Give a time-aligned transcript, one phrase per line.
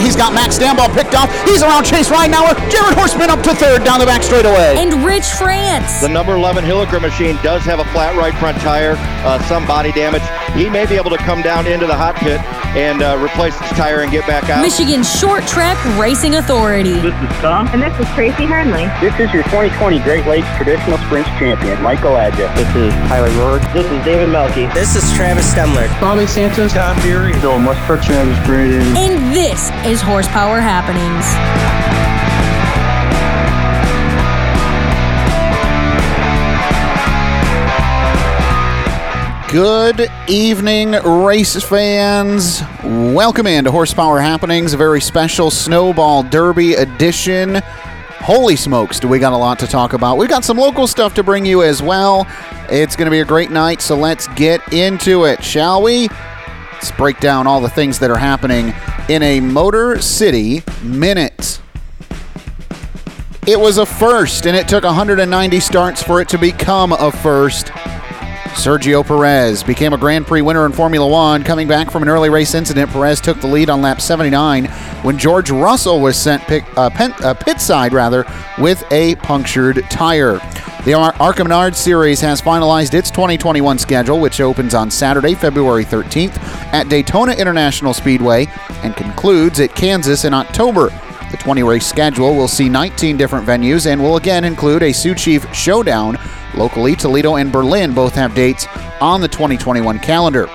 [0.00, 1.28] He's got Max Stambaugh picked off.
[1.44, 2.54] He's around Chase Ridenauer.
[2.70, 4.76] Jared Horseman up to third down the back straightaway.
[4.78, 6.00] And Rich France.
[6.00, 8.94] The number 11 Hilliker machine does have a flat right front tire,
[9.26, 10.22] uh, some body damage.
[10.54, 12.40] He may be able to come down into the hot pit
[12.76, 14.62] and uh, replace his tire and get back out.
[14.62, 17.00] Michigan Short Track Racing Authority.
[17.00, 17.68] This is Tom.
[17.72, 18.86] And this is Tracy Hernley.
[19.00, 22.52] This is your 2020 Great Lakes Traditional Sprints Champion, Michael Adja.
[22.54, 23.62] This is Tyler Rourke.
[23.72, 24.66] This is David Melky.
[24.72, 25.88] This is Travis Stemler.
[26.00, 26.72] Bobby Santos.
[26.72, 27.32] Tom Deary.
[27.40, 28.00] Bill Musper.
[28.02, 28.96] Travis Braden.
[28.96, 31.26] And this is Horsepower Happenings.
[39.52, 42.62] Good evening, race fans.
[42.82, 47.60] Welcome into Horsepower Happenings, a very special Snowball Derby edition.
[48.20, 50.16] Holy smokes, do we got a lot to talk about?
[50.16, 52.26] We've got some local stuff to bring you as well.
[52.70, 56.08] It's going to be a great night, so let's get into it, shall we?
[56.82, 58.74] Let's break down all the things that are happening
[59.08, 61.60] in a Motor City minute.
[63.46, 67.70] It was a first, and it took 190 starts for it to become a first.
[68.54, 71.42] Sergio Perez became a Grand Prix winner in Formula One.
[71.42, 74.66] Coming back from an early race incident, Perez took the lead on lap 79
[75.02, 78.24] when George Russell was sent pick, uh, pen, uh, pit side rather
[78.58, 80.38] with a punctured tire.
[80.84, 86.36] The Ar- ARCA Series has finalized its 2021 schedule, which opens on Saturday, February 13th
[86.72, 88.48] at Daytona International Speedway
[88.82, 90.90] and concludes at Kansas in October.
[91.30, 95.14] The 20 race schedule will see 19 different venues and will again include a Sioux
[95.14, 96.18] Chief Showdown.
[96.54, 98.66] Locally, Toledo and Berlin both have dates
[99.00, 100.46] on the 2021 calendar.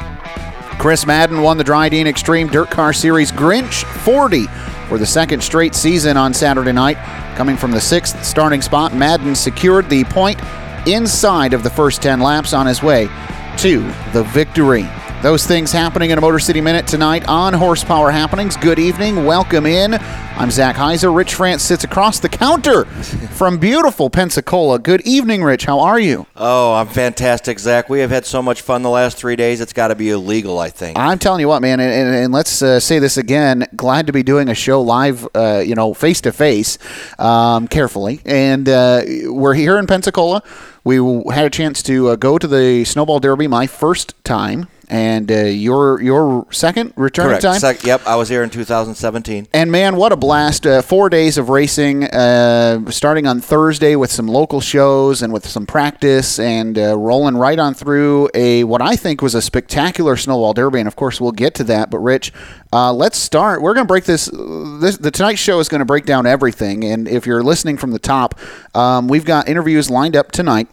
[0.79, 4.45] Chris Madden won the Drydene Extreme Dirt Car Series Grinch 40
[4.87, 6.97] for the second straight season on Saturday night.
[7.35, 10.39] Coming from the sixth starting spot, Madden secured the point
[10.87, 13.09] inside of the first 10 laps on his way
[13.57, 13.81] to
[14.13, 14.87] the victory.
[15.23, 18.55] Those things happening in a Motor City Minute tonight on Horsepower Happenings.
[18.55, 19.25] Good evening.
[19.25, 19.95] Welcome in.
[19.95, 21.13] I'm Zach Heiser.
[21.13, 24.77] Rich France sits across the counter from beautiful Pensacola.
[24.77, 25.65] Good evening, Rich.
[25.65, 26.27] How are you?
[26.35, 27.89] Oh, I'm fantastic, Zach.
[27.89, 29.59] We have had so much fun the last three days.
[29.59, 30.99] It's got to be illegal, I think.
[30.99, 33.65] I'm telling you what, man, and, and, and let's uh, say this again.
[33.75, 36.77] Glad to be doing a show live, uh, you know, face to face,
[37.17, 38.21] carefully.
[38.23, 40.43] And uh, we're here in Pensacola.
[40.83, 40.97] We
[41.33, 45.35] had a chance to uh, go to the Snowball Derby my first time and uh,
[45.35, 47.41] your your second return Correct.
[47.41, 47.59] time.
[47.59, 49.47] Sec- yep, I was here in 2017.
[49.53, 50.65] And man, what a blast!
[50.65, 55.47] Uh, four days of racing, uh, starting on Thursday with some local shows and with
[55.47, 60.15] some practice, and uh, rolling right on through a what I think was a spectacular
[60.15, 60.79] snowball derby.
[60.79, 61.89] And of course, we'll get to that.
[61.89, 62.31] But Rich,
[62.71, 63.61] uh, let's start.
[63.61, 64.97] We're going to break this, this.
[64.97, 66.83] The tonight's show is going to break down everything.
[66.85, 68.39] And if you're listening from the top,
[68.73, 70.67] um, we've got interviews lined up tonight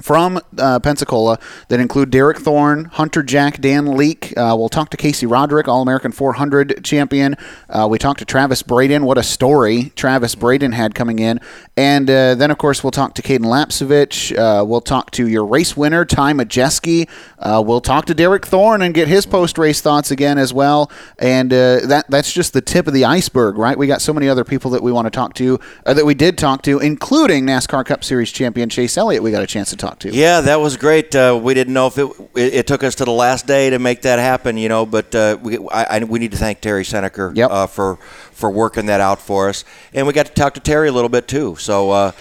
[0.00, 4.36] from uh, Pensacola that include Derek Thorn, Hunter Jack, Dan Leake.
[4.36, 7.36] Uh, we'll talk to Casey Roderick, All American 400 champion.
[7.68, 9.04] Uh, we talked to Travis Braden.
[9.04, 11.40] What a story Travis Braden had coming in.
[11.76, 14.36] And uh, then, of course, we'll talk to Cayden Lapcevich.
[14.36, 17.08] Uh, we'll talk to your race winner, Ty Majeski.
[17.38, 20.90] Uh, we'll talk to Derek Thorn and get his post race thoughts again as well.
[21.18, 23.76] And that that's just the tip of the iceberg, right?
[23.76, 26.38] We got so many other people that we want to talk to, that we did
[26.38, 29.22] talk to, including NASCAR Cup Series champion Chase Elliott.
[29.22, 30.10] We got a chance to talk to.
[30.10, 31.14] Yeah, that was great.
[31.14, 33.78] Uh, we didn't know if it, it, it took us to the last day to
[33.78, 34.86] make that happen, you know.
[34.86, 37.50] But uh, we I, I, we need to thank Terry Senneker yep.
[37.50, 37.96] uh, for
[38.32, 41.08] for working that out for us, and we got to talk to Terry a little
[41.08, 41.56] bit too.
[41.56, 42.12] So uh,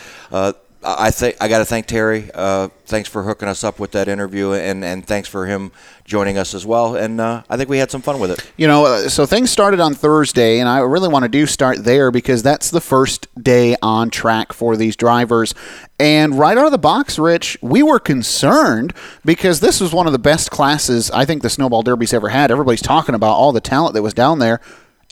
[0.85, 2.29] I think I got to thank Terry.
[2.33, 5.71] Uh, thanks for hooking us up with that interview, and, and thanks for him
[6.03, 6.95] joining us as well.
[6.95, 8.51] And uh, I think we had some fun with it.
[8.55, 11.83] You know, uh, so things started on Thursday, and I really want to do start
[11.83, 15.55] there because that's the first day on track for these drivers.
[15.99, 18.93] And right out of the box, Rich, we were concerned
[19.23, 22.51] because this was one of the best classes I think the Snowball Derby's ever had.
[22.51, 24.61] Everybody's talking about all the talent that was down there.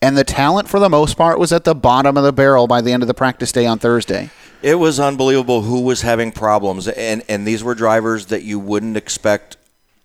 [0.04, 2.82] And the talent, for the most part, was at the bottom of the barrel by
[2.82, 4.30] the end of the practice day on Thursday.
[4.64, 8.96] It was unbelievable who was having problems, and and these were drivers that you wouldn't
[8.96, 9.58] expect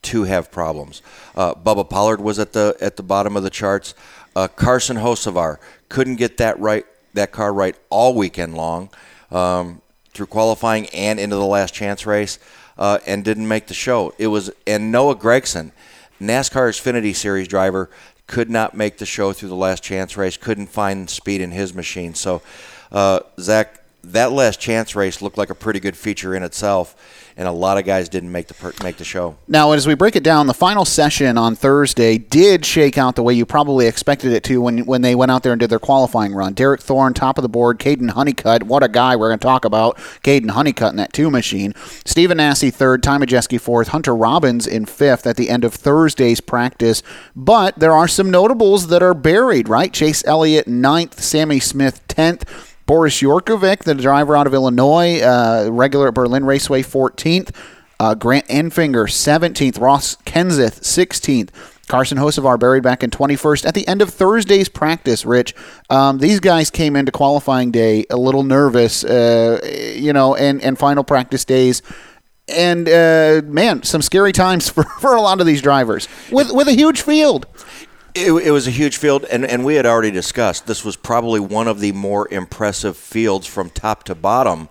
[0.02, 1.00] to have problems.
[1.36, 3.94] Uh, Bubba Pollard was at the at the bottom of the charts.
[4.34, 5.58] Uh, Carson Hocevar
[5.88, 6.84] couldn't get that right
[7.14, 8.90] that car right all weekend long
[9.30, 9.80] um,
[10.12, 12.40] through qualifying and into the last chance race,
[12.78, 14.12] uh, and didn't make the show.
[14.18, 15.70] It was and Noah Gragson,
[16.20, 17.90] NASCAR's Xfinity Series driver,
[18.26, 20.36] could not make the show through the last chance race.
[20.36, 22.14] Couldn't find speed in his machine.
[22.14, 22.42] So,
[22.90, 26.94] uh, Zach, that last chance race looked like a pretty good feature in itself
[27.38, 29.36] and a lot of guys didn't make the per- make the show.
[29.46, 33.22] Now, as we break it down, the final session on Thursday did shake out the
[33.22, 35.78] way you probably expected it to when when they went out there and did their
[35.78, 36.52] qualifying run.
[36.52, 37.78] Derek Thorn, top of the board.
[37.78, 39.96] Kaden Honeycutt, what a guy we're going to talk about.
[40.24, 41.74] Kaden Honeycutt in that two machine.
[42.04, 46.40] Stephen Nasse third, Ty Majeski fourth, Hunter Robbins in fifth at the end of Thursday's
[46.40, 47.04] practice.
[47.36, 49.92] But there are some notables that are buried, right?
[49.92, 52.67] Chase Elliott ninth, Sammy Smith tenth.
[52.88, 57.54] Boris Jurkovic, the driver out of Illinois, uh, regular at Berlin Raceway, 14th.
[58.00, 59.78] Uh, Grant Enfinger, 17th.
[59.78, 61.50] Ross Kenseth, 16th.
[61.86, 63.66] Carson Hocevar buried back in 21st.
[63.66, 65.54] At the end of Thursday's practice, Rich,
[65.90, 69.60] um, these guys came into qualifying day a little nervous, uh,
[69.94, 71.82] you know, and, and final practice days.
[72.48, 76.68] And, uh, man, some scary times for, for a lot of these drivers with, with
[76.68, 77.46] a huge field.
[78.18, 81.40] It, it, was a huge field, and, and we had already discussed this was probably
[81.40, 84.68] one of the more impressive fields from top to bottom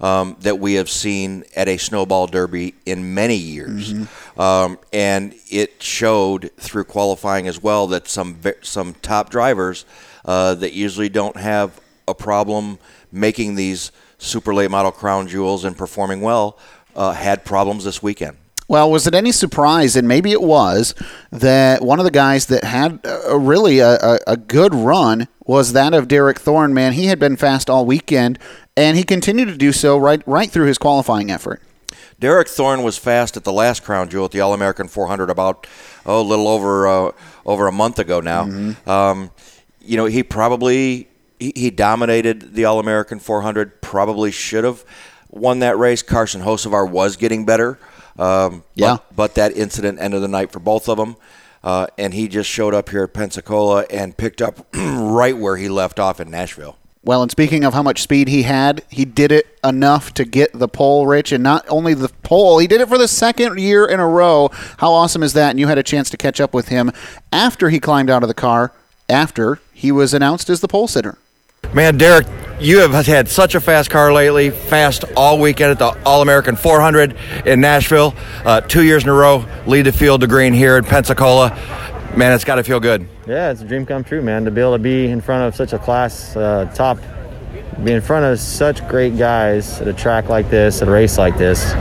[0.00, 3.94] um, that we have seen at a snowball derby in many years.
[3.94, 4.40] Mm-hmm.
[4.40, 9.84] Um, and it showed through qualifying as well that some some top drivers
[10.24, 12.78] uh, that usually don't have a problem
[13.12, 16.58] making these super late model crown jewels and performing well
[16.94, 18.36] uh, had problems this weekend.
[18.70, 20.94] Well, was it any surprise, and maybe it was,
[21.32, 25.92] that one of the guys that had a, really a, a, good run was that
[25.92, 26.72] of Derek Thorn?
[26.72, 28.38] Man, he had been fast all weekend,
[28.76, 31.60] and he continued to do so right right through his qualifying effort.
[32.20, 35.66] Derek Thorn was fast at the last Crown Jewel at the All American 400 about
[36.06, 37.10] oh a little over uh,
[37.44, 38.44] over a month ago now.
[38.44, 38.88] Mm-hmm.
[38.88, 39.32] Um,
[39.80, 41.08] you know he probably
[41.40, 43.82] he, he dominated the All American 400.
[43.82, 44.84] Probably should have
[45.28, 46.04] won that race.
[46.04, 47.76] Carson Hocevar was getting better.
[48.20, 48.96] Um, yeah.
[48.96, 51.16] But, but, that incident ended the night for both of them.
[51.62, 55.68] Uh, and he just showed up here at Pensacola and picked up right where he
[55.68, 56.76] left off in Nashville.
[57.02, 60.52] Well, and speaking of how much speed he had, he did it enough to get
[60.52, 63.86] the pole, Rich, and not only the pole, he did it for the second year
[63.86, 64.50] in a row.
[64.76, 65.50] How awesome is that?
[65.50, 66.92] And you had a chance to catch up with him
[67.32, 68.72] after he climbed out of the car,
[69.08, 71.16] after he was announced as the pole sitter.
[71.72, 72.26] Man, Derek,
[72.60, 76.56] you have had such a fast car lately, fast all weekend at the All American
[76.56, 77.16] 400
[77.46, 78.14] in Nashville.
[78.44, 81.50] Uh, two years in a row, lead the field to green here in Pensacola.
[82.16, 83.06] Man, it's got to feel good.
[83.26, 85.54] Yeah, it's a dream come true, man, to be able to be in front of
[85.54, 86.98] such a class uh, top
[87.84, 91.16] be in front of such great guys at a track like this, at a race
[91.16, 91.72] like this,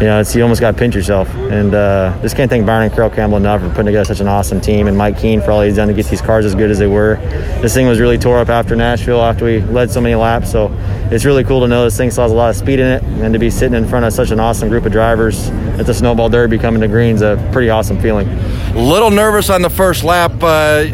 [0.00, 1.28] you know, it's you almost got to pinch yourself.
[1.34, 4.28] And uh, just can't thank Byron and Carroll Campbell enough for putting together such an
[4.28, 6.70] awesome team, and Mike Keene for all he's done to get these cars as good
[6.70, 7.16] as they were.
[7.62, 10.52] This thing was really tore up after Nashville, after we led so many laps.
[10.52, 10.70] So
[11.10, 13.02] it's really cool to know this thing still has a lot of speed in it,
[13.02, 15.48] and to be sitting in front of such an awesome group of drivers
[15.78, 18.28] at the Snowball Derby coming to green's a pretty awesome feeling.
[18.74, 20.84] Little nervous on the first lap, uh,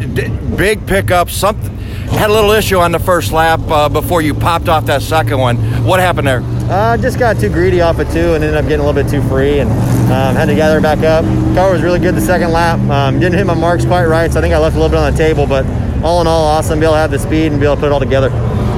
[0.55, 1.74] big pickup, something
[2.17, 5.37] had a little issue on the first lap uh, before you popped off that second
[5.37, 5.57] one.
[5.83, 6.41] What happened there?
[6.69, 9.09] Uh, just got too greedy off of two and ended up getting a little bit
[9.09, 9.69] too free and
[10.11, 11.23] um, had to gather back up.
[11.55, 12.79] Car was really good the second lap.
[12.89, 14.99] Um, didn't hit my marks quite right, so I think I left a little bit
[14.99, 15.45] on the table.
[15.45, 15.65] But
[16.03, 16.79] all in all, awesome.
[16.79, 18.29] Be able to have the speed and be able to put it all together.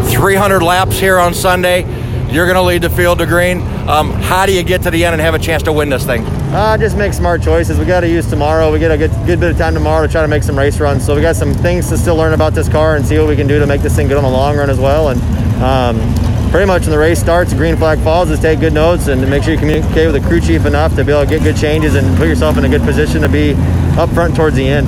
[0.09, 1.83] 300 laps here on Sunday.
[2.29, 3.61] You're going to lead the field to green.
[3.87, 6.05] Um, how do you get to the end and have a chance to win this
[6.05, 6.25] thing?
[6.25, 7.79] Uh, just make smart choices.
[7.79, 8.71] We got to use tomorrow.
[8.71, 10.79] We get a good, good bit of time tomorrow to try to make some race
[10.79, 11.05] runs.
[11.05, 13.35] So we got some things to still learn about this car and see what we
[13.35, 15.09] can do to make this thing good on the long run as well.
[15.09, 15.21] And
[15.63, 19.07] um, pretty much when the race starts, the green flag falls, is take good notes
[19.07, 21.43] and make sure you communicate with the crew chief enough to be able to get
[21.43, 23.53] good changes and put yourself in a good position to be
[23.97, 24.87] up front towards the end.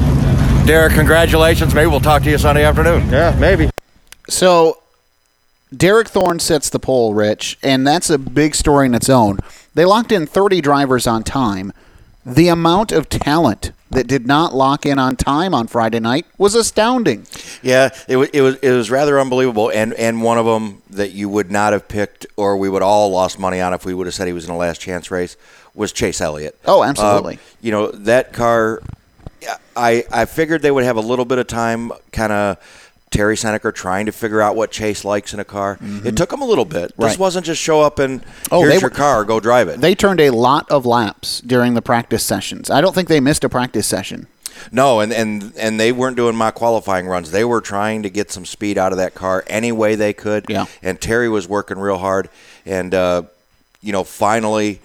[0.68, 1.74] Derek, congratulations.
[1.74, 3.10] Maybe we'll talk to you Sunday afternoon.
[3.10, 3.70] Yeah, maybe.
[4.28, 4.84] So
[5.76, 9.40] Derek Thorn sets the pole, Rich, and that's a big story in its own.
[9.76, 11.72] They locked in 30 drivers on time.
[12.26, 16.54] The amount of talent that did not lock in on time on Friday night was
[16.54, 17.26] astounding.
[17.62, 21.12] Yeah, it was it was it was rather unbelievable, and and one of them that
[21.12, 24.06] you would not have picked, or we would all lost money on if we would
[24.06, 25.38] have said he was in a last chance race,
[25.74, 26.60] was Chase Elliott.
[26.66, 27.36] Oh, absolutely.
[27.36, 28.82] Uh, you know that car.
[29.76, 32.58] I I figured they would have a little bit of time, kind of
[33.12, 35.78] Terry Senneker trying to figure out what Chase likes in a car.
[35.78, 36.08] Mm-hmm.
[36.08, 36.94] It took him a little bit.
[36.98, 37.10] Right.
[37.10, 39.82] This wasn't just show up and oh, here's your car, go drive it.
[39.82, 42.70] They turned a lot of laps during the practice sessions.
[42.70, 44.28] I don't think they missed a practice session.
[44.72, 47.32] No, and, and and they weren't doing my qualifying runs.
[47.32, 50.46] They were trying to get some speed out of that car any way they could.
[50.50, 50.66] Yeah.
[50.82, 52.30] And Terry was working real hard,
[52.66, 53.24] and uh,
[53.82, 54.82] you know finally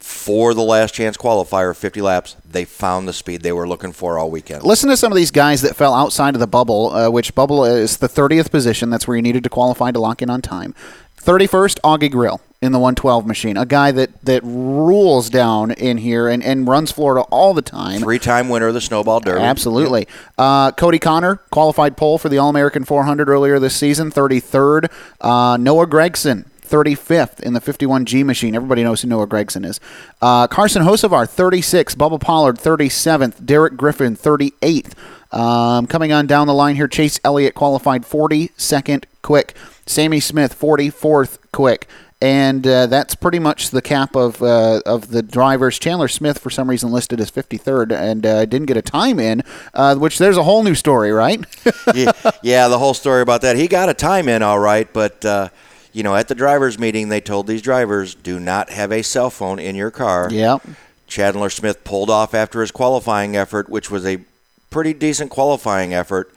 [0.00, 4.18] for the last chance qualifier, 50 laps, they found the speed they were looking for
[4.18, 4.64] all weekend.
[4.64, 7.64] Listen to some of these guys that fell outside of the bubble, uh, which bubble
[7.64, 8.90] is the 30th position.
[8.90, 10.74] That's where you needed to qualify to lock in on time.
[11.20, 16.28] 31st, Augie Grill in the 112 machine, a guy that, that rules down in here
[16.28, 18.00] and, and runs Florida all the time.
[18.00, 19.40] Three time winner of the Snowball Derby.
[19.42, 20.08] Absolutely.
[20.36, 24.90] Uh, Cody Connor, qualified pole for the All American 400 earlier this season, 33rd.
[25.20, 28.54] Uh, Noah Gragson, 35th in the 51G machine.
[28.54, 29.80] Everybody knows who Noah Gragson is.
[30.22, 31.96] Uh, Carson Hocevar, 36th.
[31.96, 33.44] Bubba Pollard, 37th.
[33.44, 34.92] Derek Griffin, 38th.
[35.32, 39.54] Um, coming on down the line here, Chase Elliott qualified 42nd quick.
[39.86, 41.86] Sammy Smith, 44th quick.
[42.22, 45.78] And uh, that's pretty much the cap of uh, of the drivers.
[45.78, 49.42] Chandler Smith, for some reason, listed as 53rd and uh, didn't get a time in,
[49.72, 51.42] uh, which there's a whole new story, right?
[51.94, 52.12] yeah,
[52.42, 53.56] yeah, the whole story about that.
[53.56, 55.48] He got a time in all right, but uh,
[55.92, 59.30] you know, at the drivers' meeting, they told these drivers do not have a cell
[59.30, 60.28] phone in your car.
[60.30, 60.58] Yeah.
[61.06, 64.18] Chandler Smith pulled off after his qualifying effort, which was a
[64.70, 66.32] pretty decent qualifying effort,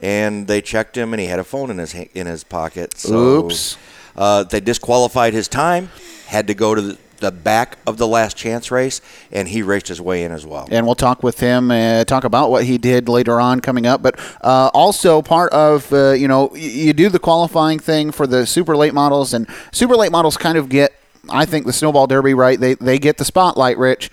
[0.00, 2.98] and they checked him, and he had a phone in his in his pocket.
[2.98, 3.76] So, Oops.
[4.16, 5.90] Uh, they disqualified his time.
[6.26, 9.00] Had to go to the, the back of the last chance race,
[9.30, 10.68] and he raced his way in as well.
[10.70, 14.02] and we'll talk with him, uh, talk about what he did later on coming up.
[14.02, 18.46] But uh, also part of uh, you know you do the qualifying thing for the
[18.46, 20.92] super late models, and super late models kind of get,
[21.28, 22.58] I think, the snowball derby right.
[22.58, 24.10] They they get the spotlight, Rich,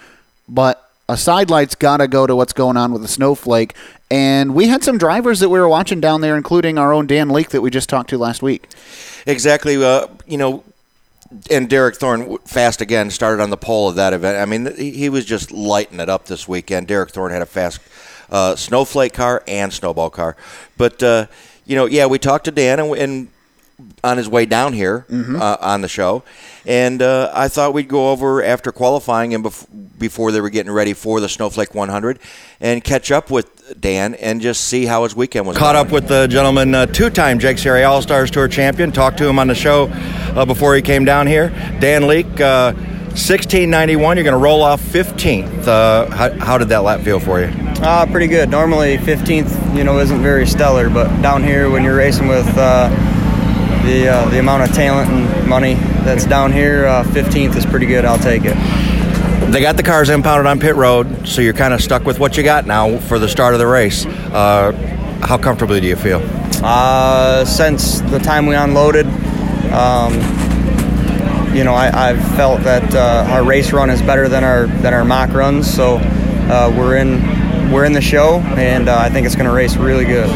[0.47, 3.73] but a sidelight's got to go to what's going on with the snowflake.
[4.09, 7.29] And we had some drivers that we were watching down there, including our own Dan
[7.29, 8.67] Leake that we just talked to last week.
[9.25, 9.81] Exactly.
[9.83, 10.63] Uh, you know,
[11.49, 14.37] and Derek Thorn w- fast again started on the pole of that event.
[14.37, 16.87] I mean, he, was just lighting it up this weekend.
[16.87, 17.79] Derek Thorn had a fast
[18.29, 20.35] uh, snowflake car and snowball car.
[20.77, 21.27] But uh,
[21.65, 23.27] you know, yeah, we talked to Dan and, and
[24.03, 26.23] on his way down here uh, on the show,
[26.65, 29.65] and uh, I thought we'd go over after qualifying and bef-
[29.97, 32.19] before they were getting ready for the Snowflake 100,
[32.61, 35.57] and catch up with Dan and just see how his weekend was.
[35.57, 35.85] Caught going.
[35.87, 38.91] up with the gentleman, uh, two-time JEGS CRA All Stars Tour champion.
[38.91, 41.49] Talked to him on the show uh, before he came down here.
[41.79, 42.73] Dan Leake, uh,
[43.17, 44.15] 1691.
[44.15, 45.67] You're going to roll off 15th.
[45.67, 47.47] Uh, how, how did that lap feel for you?
[47.81, 48.49] Uh, pretty good.
[48.49, 52.89] Normally, 15th, you know, isn't very stellar, but down here, when you're racing with uh,
[53.87, 57.85] the uh, the amount of talent and money that's down here, uh, 15th is pretty
[57.85, 58.05] good.
[58.05, 58.55] I'll take it.
[59.51, 62.35] They got the cars impounded on pit road, so you're kind of stuck with what
[62.35, 64.05] you got now for the start of the race.
[64.05, 64.73] Uh,
[65.21, 66.21] how comfortably do you feel?
[66.61, 69.05] Uh, since the time we unloaded,
[69.71, 70.13] um,
[71.55, 74.93] you know, I, I've felt that uh, our race run is better than our than
[74.93, 75.71] our mock runs.
[75.71, 79.53] So uh, we're in we're in the show, and uh, I think it's going to
[79.53, 80.29] race really good.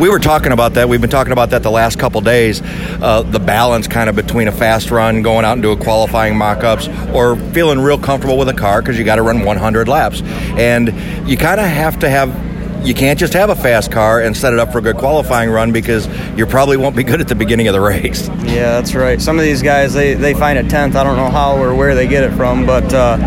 [0.00, 0.88] We were talking about that.
[0.88, 2.60] We've been talking about that the last couple days.
[2.62, 6.36] Uh, the balance kind of between a fast run, going out and do a qualifying
[6.36, 10.22] mock-ups, or feeling real comfortable with a car because you got to run 100 laps,
[10.22, 10.88] and
[11.28, 12.51] you kind of have to have.
[12.84, 15.50] You can't just have a fast car and set it up for a good qualifying
[15.50, 18.28] run because you probably won't be good at the beginning of the race.
[18.28, 19.20] Yeah, that's right.
[19.20, 20.96] Some of these guys, they, they find a tenth.
[20.96, 23.18] I don't know how or where they get it from, but uh,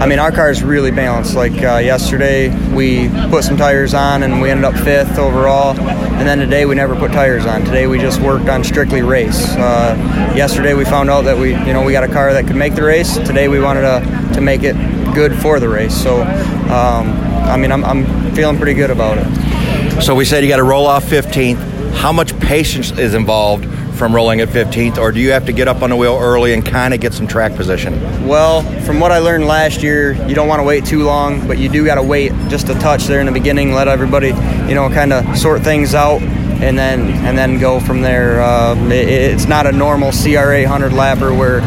[0.00, 1.36] I mean, our car is really balanced.
[1.36, 5.78] Like uh, yesterday, we put some tires on and we ended up fifth overall.
[5.78, 7.64] And then today, we never put tires on.
[7.64, 9.48] Today, we just worked on strictly race.
[9.56, 12.56] Uh, yesterday, we found out that we, you know, we got a car that could
[12.56, 13.16] make the race.
[13.18, 14.74] Today, we wanted to, to make it
[15.14, 15.94] good for the race.
[15.94, 20.02] So, um, I mean, I'm, I'm feeling pretty good about it.
[20.02, 21.92] So we said you got to roll off 15th.
[21.92, 25.68] How much patience is involved from rolling at 15th, or do you have to get
[25.68, 28.00] up on the wheel early and kind of get some track position?
[28.26, 31.58] Well, from what I learned last year, you don't want to wait too long, but
[31.58, 34.28] you do got to wait just a touch there in the beginning, let everybody,
[34.68, 38.42] you know, kind of sort things out, and then and then go from there.
[38.42, 41.60] Um, it, it's not a normal CRA 100 lapper where,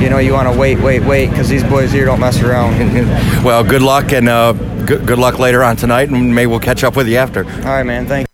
[0.00, 2.78] you know, you want to wait, wait, wait, because these boys here don't mess around.
[3.44, 4.54] well, good luck and uh,
[4.86, 7.44] good, good luck later on tonight, and maybe we'll catch up with you after.
[7.44, 8.06] All right, man.
[8.06, 8.28] Thank.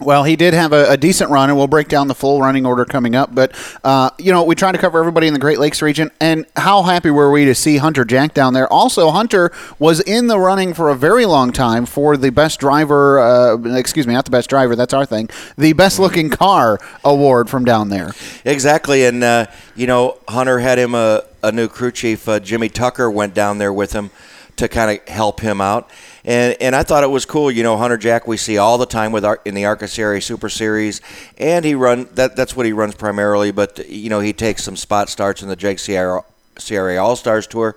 [0.00, 2.64] Well, he did have a, a decent run, and we'll break down the full running
[2.64, 3.34] order coming up.
[3.34, 3.52] But,
[3.82, 6.82] uh, you know, we try to cover everybody in the Great Lakes region, and how
[6.84, 8.72] happy were we to see Hunter Jack down there?
[8.72, 9.50] Also, Hunter
[9.80, 14.06] was in the running for a very long time for the best driver, uh, excuse
[14.06, 17.88] me, not the best driver, that's our thing, the best looking car award from down
[17.88, 18.12] there.
[18.44, 22.28] Exactly, and uh, you know, Hunter had him a, a new crew chief.
[22.28, 24.10] Uh, Jimmy Tucker went down there with him
[24.58, 25.90] to kind of help him out,
[26.24, 27.50] and and I thought it was cool.
[27.50, 30.24] You know, Hunter Jack we see all the time with our, in the Arca Series
[30.24, 31.00] Super Series,
[31.38, 33.50] and he run that that's what he runs primarily.
[33.50, 36.22] But you know, he takes some spot starts in the Jake Sierra
[36.58, 37.76] CRA All Stars Tour.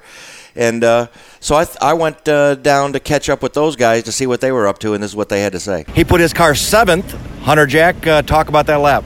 [0.56, 1.08] And uh,
[1.40, 4.28] so I, th- I went uh, down to catch up with those guys to see
[4.28, 5.86] what they were up to, and this is what they had to say.
[5.96, 7.14] He put his car seventh.
[7.44, 9.06] Hunter Jack, uh, talk about that lap.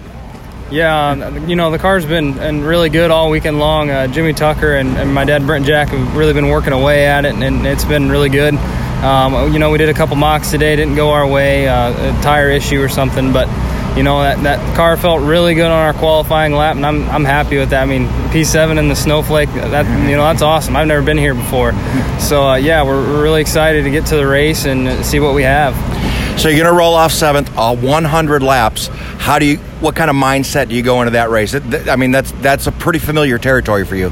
[0.72, 3.92] Yeah, um, you know the car's been and really good all weekend long.
[3.92, 7.24] Uh, Jimmy Tucker and, and, my dad Brent Jack have really been working away at
[7.26, 8.56] it, and, and it's been really good.
[8.56, 12.22] Um, you know, we did a couple mocks today, didn't go our way, uh, a
[12.24, 13.48] tire issue or something, but
[13.96, 17.26] you know that, that car felt really good on our qualifying lap, and I'm, I'm
[17.26, 17.84] happy with that.
[17.84, 20.76] I mean, P7 and the snowflake, that you know that's awesome.
[20.76, 21.74] I've never been here before,
[22.20, 25.36] so uh, yeah, we're, we're really excited to get to the race and see what
[25.36, 25.76] we have.
[26.38, 28.88] So you're going to roll off seventh, uh, 100 laps.
[28.88, 29.58] How do you?
[29.80, 31.54] What kind of mindset do you go into that race?
[31.54, 34.08] It, th- I mean, that's that's a pretty familiar territory for you.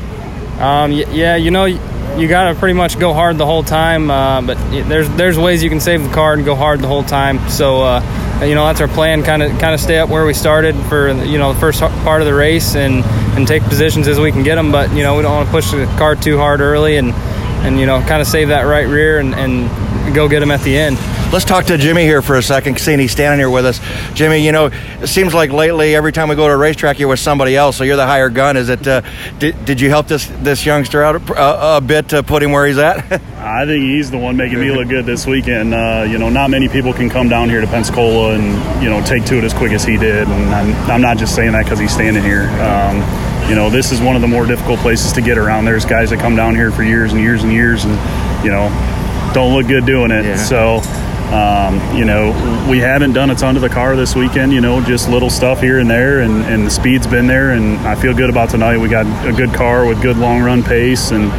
[0.60, 4.10] Um, y- yeah, you know, you got to pretty much go hard the whole time.
[4.10, 4.56] Uh, but
[4.88, 7.38] there's there's ways you can save the car and go hard the whole time.
[7.50, 9.22] So uh, you know that's our plan.
[9.24, 12.22] Kind of kind of stay up where we started for you know the first part
[12.22, 13.04] of the race and
[13.36, 14.72] and take positions as we can get them.
[14.72, 17.12] But you know we don't want to push the car too hard early and
[17.66, 20.62] and you know kind of save that right rear and, and go get them at
[20.62, 20.98] the end.
[21.34, 23.82] Let's talk to Jimmy here for a second, seeing he's standing here with us.
[24.14, 27.10] Jimmy, you know, it seems like lately every time we go to a racetrack, you're
[27.10, 28.56] with somebody else, so you're the higher gun.
[28.56, 28.88] Is it?
[28.88, 29.02] Uh,
[29.40, 32.68] did, did you help this this youngster out a, a bit to put him where
[32.68, 33.12] he's at?
[33.40, 35.74] I think he's the one making me look good this weekend.
[35.74, 39.04] Uh, you know, not many people can come down here to Pensacola and you know
[39.04, 41.64] take to it as quick as he did, and I'm, I'm not just saying that
[41.64, 42.44] because he's standing here.
[42.62, 42.98] Um,
[43.50, 45.66] you know, this is one of the more difficult places to get around.
[45.66, 47.94] There's guys that come down here for years and years and years, and
[48.46, 48.70] you know,
[49.34, 50.26] don't look good doing it.
[50.26, 50.36] Yeah.
[50.36, 51.03] So.
[51.34, 52.30] Um, you know,
[52.70, 55.62] we haven't done a ton to the car this weekend, you know, just little stuff
[55.62, 58.78] here and there, and, and the speed's been there, and I feel good about tonight.
[58.78, 61.32] We got a good car with good long run pace, and,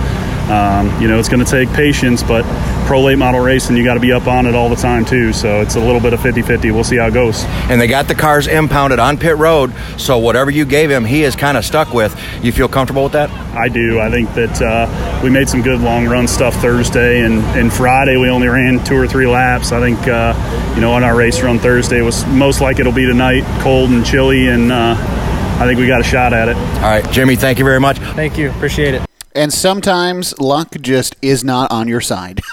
[0.51, 2.45] um, you know, it's going to take patience, but
[2.85, 5.05] pro late model race and you got to be up on it all the time,
[5.05, 5.33] too.
[5.33, 6.71] So it's a little bit of 50 50.
[6.71, 7.45] We'll see how it goes.
[7.71, 11.23] and they got the cars impounded on pit road, so whatever you gave him, he
[11.25, 12.15] is kind of stuck with.
[12.43, 13.31] You feel comfortable with that?
[13.57, 14.01] I do.
[14.01, 18.17] I think that uh, we made some good long run stuff Thursday, and, and Friday
[18.17, 19.73] we only ran two or three laps.
[19.73, 23.07] I think, uh, you know, on our race run Thursday was most like it'll be
[23.07, 26.57] tonight, cold and chilly, and uh, I think we got a shot at it.
[26.57, 27.99] All right, Jimmy, thank you very much.
[27.99, 29.14] Thank you, appreciate it.
[29.35, 32.41] And sometimes luck just is not on your side.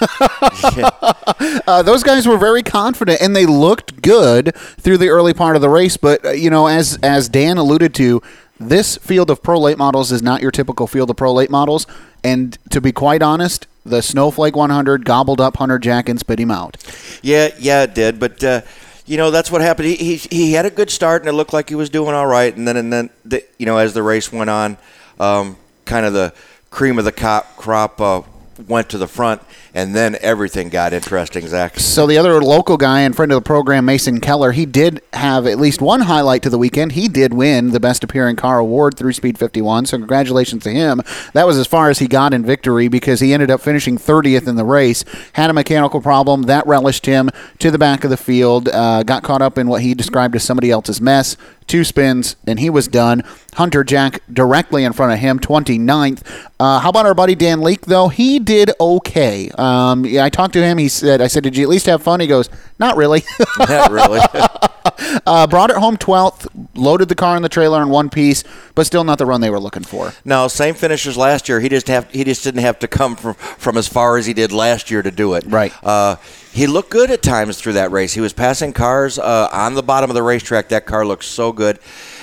[1.66, 5.62] uh, those guys were very confident, and they looked good through the early part of
[5.62, 5.96] the race.
[5.96, 8.20] But uh, you know, as as Dan alluded to,
[8.58, 11.86] this field of pro late models is not your typical field of pro late models.
[12.24, 16.50] And to be quite honest, the Snowflake 100 gobbled up Hunter Jack and spit him
[16.50, 16.76] out.
[17.22, 18.20] Yeah, yeah, it did.
[18.20, 18.62] But uh,
[19.06, 19.88] you know, that's what happened.
[19.88, 22.26] He, he he had a good start, and it looked like he was doing all
[22.26, 22.54] right.
[22.56, 24.78] And then and then the, you know, as the race went on,
[25.18, 26.32] um, kind of the
[26.72, 28.22] cream of the cop, crop uh,
[28.66, 29.42] went to the front,
[29.74, 31.46] and then everything got interesting.
[31.46, 31.78] Zach.
[31.78, 35.46] So the other local guy and friend of the program, Mason Keller, he did have
[35.46, 36.92] at least one highlight to the weekend.
[36.92, 39.86] He did win the Best Appearing Car Award through Speed 51.
[39.86, 41.02] So congratulations to him.
[41.34, 44.48] That was as far as he got in victory because he ended up finishing 30th
[44.48, 45.04] in the race.
[45.34, 48.68] Had a mechanical problem that relished him to the back of the field.
[48.68, 51.36] Uh, got caught up in what he described as somebody else's mess.
[51.66, 53.22] Two spins and he was done.
[53.54, 56.22] Hunter Jack directly in front of him, 29th.
[56.58, 58.08] Uh, how about our buddy Dan Leake though?
[58.08, 59.50] He did okay.
[59.56, 60.78] Um, yeah, I talked to him.
[60.78, 62.48] He said, "I said, did you at least have fun?" He goes,
[62.78, 63.22] "Not really."
[63.58, 64.20] Not really.
[65.26, 68.86] uh, brought it home 12th, loaded the car in the trailer in one piece, but
[68.86, 70.12] still not the run they were looking for.
[70.24, 71.60] No, same finish as last year.
[71.60, 74.34] He just have he just didn't have to come from from as far as he
[74.34, 75.44] did last year to do it.
[75.46, 75.72] Right.
[75.82, 76.16] Uh,
[76.52, 78.12] he looked good at times through that race.
[78.12, 80.68] He was passing cars uh, on the bottom of the racetrack.
[80.68, 81.78] That car looked so good,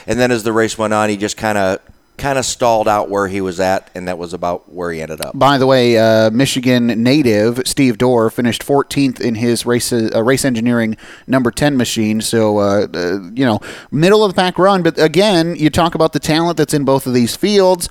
[0.06, 1.80] and then as the race went on, he just kind of
[2.20, 5.22] kind of stalled out where he was at, and that was about where he ended
[5.26, 5.38] up.
[5.38, 10.46] By the way, uh, Michigan native Steve Dorr finished 14th in his race uh, race
[10.46, 12.22] engineering number 10 machine.
[12.22, 13.60] So uh, uh, you know,
[13.92, 14.84] middle of the pack run.
[14.84, 17.90] But again, you talk about the talent that's in both of these fields.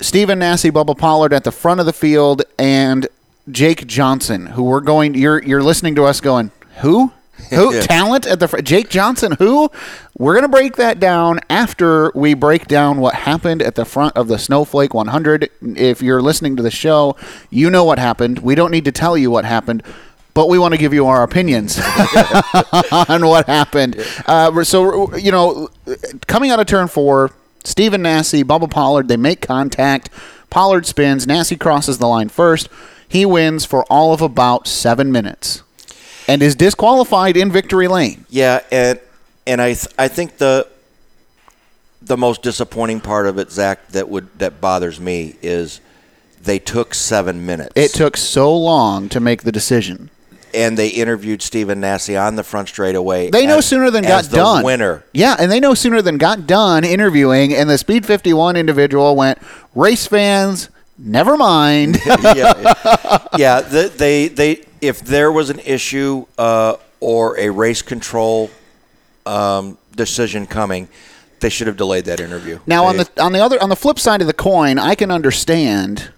[0.00, 3.06] Stephen Nasse, Bubba Pollard at the front of the field, and
[3.50, 5.14] Jake Johnson, who we're going.
[5.14, 7.12] You're you're listening to us going who.
[7.50, 7.80] Who Yeah.
[7.82, 9.32] talent at the fr- Jake Johnson?
[9.38, 9.70] Who?
[10.18, 14.28] We're gonna break that down after we break down what happened at the front of
[14.28, 15.48] the Snowflake 100.
[15.76, 17.16] If you're listening to the show,
[17.50, 18.40] you know what happened.
[18.40, 19.82] We don't need to tell you what happened,
[20.34, 21.78] but we want to give you our opinions
[22.92, 23.96] on what happened.
[24.26, 25.68] Uh, so you know,
[26.26, 27.30] coming out of turn four,
[27.64, 30.10] Stephen Nasse, Bubba Pollard, they make contact.
[30.50, 31.26] Pollard spins.
[31.26, 32.68] Nasse crosses the line first.
[33.08, 35.62] He wins for all of about seven minutes,
[36.30, 38.24] and is disqualified in victory lane.
[38.30, 39.00] Yeah, and
[39.46, 40.66] and I th- I think the
[42.02, 45.80] the most disappointing part of it, Zach, that would that bothers me is
[46.42, 47.72] they took seven minutes.
[47.74, 50.08] It took so long to make the decision.
[50.54, 53.30] and they interviewed Stephen Nasse on the front straightaway.
[53.30, 54.64] They no sooner than got the done.
[54.64, 55.04] Winner.
[55.12, 59.38] Yeah, and they no sooner than got done interviewing, and the Speed 51 individual went,
[59.76, 60.68] race fans,
[61.00, 61.98] never mind.
[62.06, 63.60] yeah, yeah.
[63.60, 68.50] The, they they if there was an issue uh, or a race control
[69.26, 70.88] um, decision coming,
[71.40, 72.58] they should have delayed that interview.
[72.66, 74.94] Now on They- the on the other on the flip side of the coin, I
[74.94, 76.10] can understand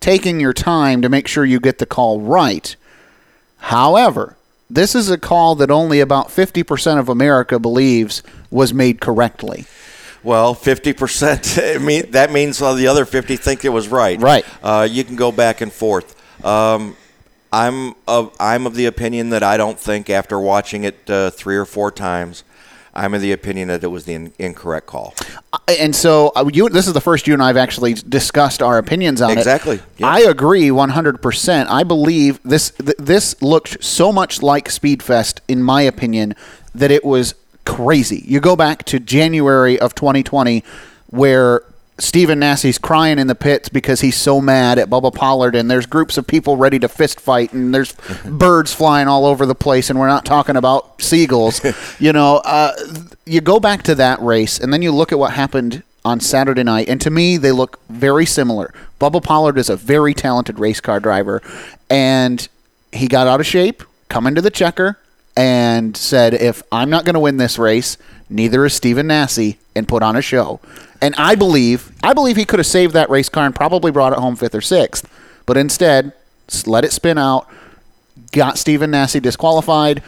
[0.00, 2.74] taking your time to make sure you get the call right.
[3.58, 4.36] However,
[4.70, 9.66] this is a call that only about 50% of America believes was made correctly.
[10.22, 11.58] Well, fifty percent.
[11.80, 14.20] mean that means uh, the other fifty think it was right.
[14.20, 14.44] Right.
[14.62, 16.16] Uh, you can go back and forth.
[16.44, 16.96] Um,
[17.52, 21.56] I'm of I'm of the opinion that I don't think after watching it uh, three
[21.56, 22.44] or four times,
[22.94, 25.14] I'm of the opinion that it was the in- incorrect call.
[25.66, 28.78] And so uh, you, this is the first you and I have actually discussed our
[28.78, 29.76] opinions on Exactly.
[29.76, 29.82] it.
[29.98, 30.08] Yeah.
[30.08, 31.66] I agree 100%.
[31.68, 36.34] I believe this th- this looked so much like Speedfest in my opinion
[36.74, 37.34] that it was
[37.70, 38.24] crazy.
[38.26, 40.64] You go back to January of 2020
[41.06, 41.62] where
[41.98, 45.86] Stephen Nasse's crying in the pits because he's so mad at Bubba Pollard, and there's
[45.86, 47.92] groups of people ready to fist fight, and there's
[48.24, 51.60] birds flying all over the place, and we're not talking about seagulls.
[52.00, 52.72] you know, uh,
[53.26, 56.62] you go back to that race, and then you look at what happened on Saturday
[56.62, 58.72] night, and to me, they look very similar.
[58.98, 61.42] Bubba Pollard is a very talented race car driver,
[61.90, 62.48] and
[62.92, 64.98] he got out of shape coming to the checker
[65.36, 67.96] and said, if I'm not going to win this race,
[68.28, 70.60] neither is Stephen Nasse, and put on a show.
[71.00, 74.12] And I believe, I believe he could have saved that race car and probably brought
[74.12, 75.08] it home fifth or sixth,
[75.46, 76.12] but instead
[76.66, 77.48] let it spin out,
[78.32, 80.02] got Stephen Nasse disqualified,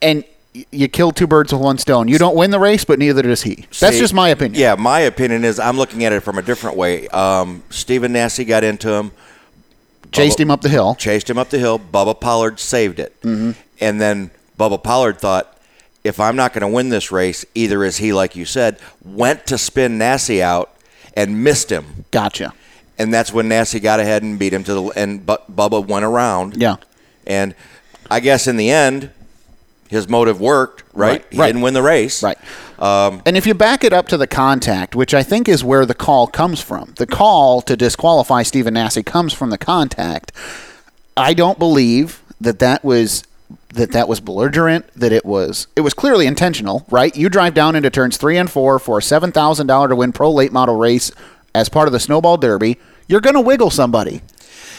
[0.00, 0.24] and
[0.70, 2.06] you kill two birds with one stone.
[2.06, 3.66] You don't win the race, but neither does he.
[3.80, 4.60] That's See, just my opinion.
[4.60, 7.08] Yeah, my opinion is I'm looking at it from a different way.
[7.08, 9.10] Um, Stephen Nasse got into him,
[10.14, 10.94] Chased him up the hill.
[10.96, 11.78] chased him up the hill.
[11.78, 13.52] Bubba Pollard saved it, Mm-hmm.
[13.80, 15.58] and then Bubba Pollard thought,
[16.04, 19.46] if I'm not going to win this race, either is he, like you said, went
[19.46, 20.70] to spin Nasse out
[21.16, 22.52] and missed him, Gotcha.
[22.98, 26.04] and that's when Nasse got ahead and beat him to the and Bu- Bubba went
[26.04, 26.56] around.
[26.60, 26.76] Yeah.
[27.26, 27.54] and
[28.10, 29.10] I guess in the end,
[29.94, 30.82] his motive worked.
[30.92, 31.46] Right, Right, he right.
[31.46, 32.22] didn't win the race.
[32.22, 32.38] Right.
[32.78, 35.86] Um, and if you back it up to the contact, which I think is where
[35.86, 40.32] the call comes from, the call to disqualify Stephen Nasse comes from the contact.
[41.16, 43.22] I don't believe that that was
[43.74, 44.86] that that was belligerent.
[44.94, 46.84] That it was it was clearly intentional.
[46.90, 47.16] Right?
[47.16, 50.12] You drive down into turns three and four for a seven thousand dollar to win
[50.12, 51.10] pro late model race
[51.54, 52.78] as part of the Snowball Derby.
[53.06, 54.22] You're going to wiggle somebody.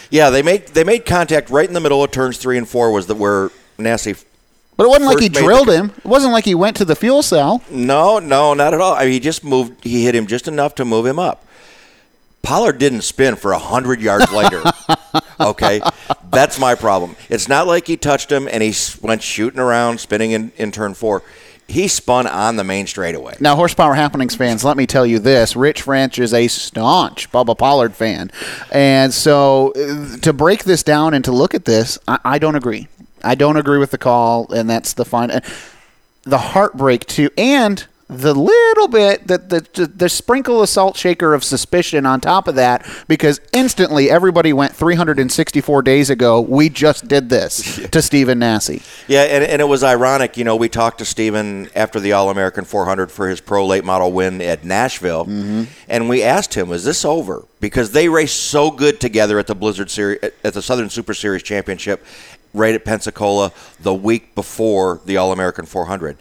[0.09, 2.91] Yeah, they made they made contact right in the middle of turns three and four.
[2.91, 4.25] Was that where Nasse?
[4.77, 5.91] But it wasn't like he drilled the- him.
[5.97, 7.61] It wasn't like he went to the fuel cell.
[7.69, 8.93] No, no, not at all.
[8.93, 9.83] I mean, he just moved.
[9.83, 11.45] He hit him just enough to move him up.
[12.41, 14.61] Pollard didn't spin for a hundred yards later.
[15.39, 15.81] okay,
[16.29, 17.15] that's my problem.
[17.27, 20.93] It's not like he touched him and he went shooting around, spinning in, in turn
[20.93, 21.23] four.
[21.67, 23.37] He spun on the main straightaway.
[23.39, 27.57] Now, Horsepower Happenings fans, let me tell you this: Rich France is a staunch Bubba
[27.57, 28.29] Pollard fan,
[28.71, 32.55] and so uh, to break this down and to look at this, I, I don't
[32.55, 32.87] agree.
[33.25, 35.31] I don't agree with the call, and that's the fine.
[35.31, 35.39] uh,
[36.23, 41.33] The heartbreak too, and the little bit that the, the the sprinkle of salt shaker
[41.33, 46.39] of suspicion on top of that, because instantly everybody went 364 days ago.
[46.41, 48.79] We just did this to Stephen Nasse.
[49.07, 50.37] Yeah, and, and it was ironic.
[50.37, 53.83] You know, we talked to Steven after the All American 400 for his pro late
[53.83, 55.25] model win at Nashville,
[55.89, 59.55] and we asked him, "Is this over?" Because they raced so good together at the
[59.55, 62.05] Blizzard Series, at the Southern Super Series Championship,
[62.55, 66.17] right at Pensacola the week before the All American 400.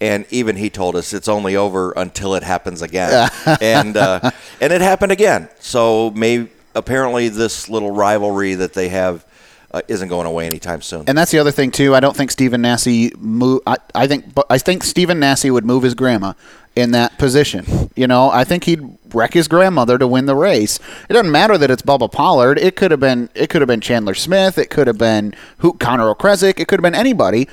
[0.00, 3.28] And even he told us it's only over until it happens again,
[3.60, 5.48] and uh, and it happened again.
[5.58, 9.26] So maybe apparently this little rivalry that they have
[9.72, 11.04] uh, isn't going away anytime soon.
[11.06, 11.94] And that's the other thing too.
[11.94, 13.60] I don't think Stephen Nasse move.
[13.66, 16.32] I, I think, but I think Stephen Nasse would move his grandma
[16.74, 17.90] in that position.
[17.96, 18.80] You know, I think he'd
[19.12, 20.78] wreck his grandmother to win the race.
[21.08, 22.58] It doesn't matter that it's Bubba Pollard.
[22.58, 23.28] It could have been.
[23.34, 24.58] It could have been Chandler Smith.
[24.58, 26.60] It could have been who Connor Okrzesik.
[26.60, 27.48] It could have been anybody.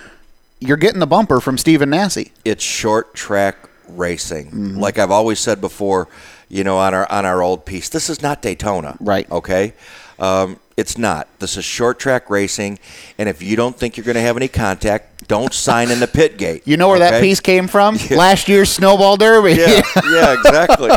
[0.60, 2.30] You're getting the bumper from Stephen Nasse.
[2.46, 3.58] it's short track
[3.90, 4.48] racing.
[4.48, 4.80] Mm-hmm.
[4.80, 6.08] Like I've always said before,
[6.48, 9.30] you know, on our on our old piece, this is not Daytona, Right.
[9.30, 9.74] Okay,
[10.18, 11.28] um, it's not.
[11.40, 12.80] This is short track racing,
[13.18, 16.08] and if you don't think you're going to have any contact, don't sign in the
[16.08, 16.64] pit gate.
[16.66, 17.98] You know where that piece came from?
[18.12, 19.54] Last year's Snowball Derby.
[19.54, 20.90] Yeah, yeah, exactly.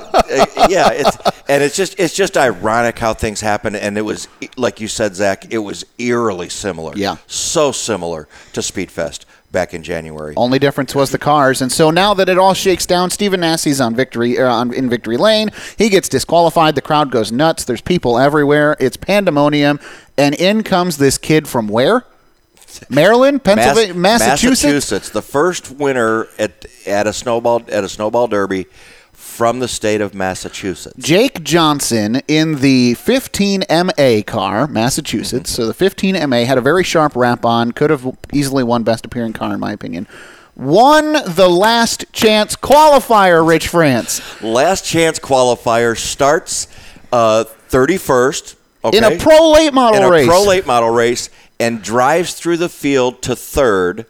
[0.68, 1.16] Yeah, it's
[1.48, 5.14] and it's just it's just ironic how things happen, and it was like you said,
[5.14, 5.52] Zach.
[5.52, 6.94] It was eerily similar.
[6.96, 7.16] Yeah.
[7.26, 10.34] so similar to Speedfest back in January.
[10.36, 13.80] Only difference was the cars, and so now that it all shakes down, Stephen Nasse's
[13.80, 15.50] on victory uh, on, in victory lane.
[15.76, 16.74] He gets disqualified.
[16.74, 17.64] The crowd goes nuts.
[17.64, 18.76] There's people everywhere.
[18.80, 19.80] It's pandemonium,
[20.16, 22.04] and in comes this kid from where?
[22.90, 24.64] Maryland, Pennsylvania, Mass- Massachusetts.
[24.64, 28.66] Massachusetts, the first winner at at a snowball at a snowball derby
[29.18, 30.96] from the state of Massachusetts.
[30.96, 35.50] Jake Johnson in the 15MA car, Massachusetts.
[35.50, 37.72] So the 15MA had a very sharp wrap on.
[37.72, 40.06] Could have easily won best appearing car, in my opinion.
[40.56, 44.42] Won the last chance qualifier, Rich France.
[44.42, 46.68] Last chance qualifier starts
[47.12, 48.54] uh, 31st.
[48.84, 48.98] Okay?
[48.98, 50.26] In a pro late model in a race.
[50.26, 51.28] pro late model race
[51.58, 54.06] and drives through the field to third.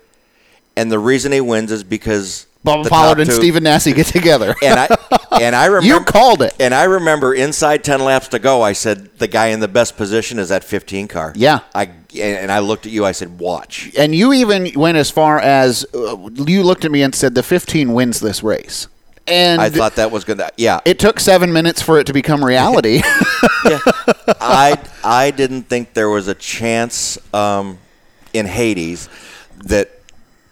[0.76, 4.54] And the reason he wins is because Bubba Pollard and two- Stephen Nasse get together.
[4.62, 4.88] and I
[5.40, 6.54] and I remember You called it.
[6.60, 9.96] And I remember inside ten laps to go, I said the guy in the best
[9.96, 11.32] position is that 15 car.
[11.36, 11.60] Yeah.
[11.74, 13.04] I and I looked at you.
[13.04, 13.92] I said, watch.
[13.98, 17.42] and you even went as far as uh, you looked at me and said the
[17.42, 18.88] 15 wins this race.
[19.26, 20.48] And I thought that was gonna.
[20.56, 23.02] Yeah, it took seven minutes for it to become reality.
[23.04, 27.78] I I didn't think there was a chance um,
[28.32, 29.08] in Hades
[29.64, 29.97] that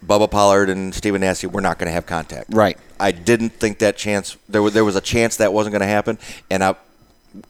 [0.07, 2.53] Bubba Pollard and Stephen Nasse were not going to have contact.
[2.53, 2.79] Right.
[3.01, 4.37] I didn't think that chance.
[4.49, 6.19] There was there was a chance that wasn't going to happen,
[6.51, 6.77] and I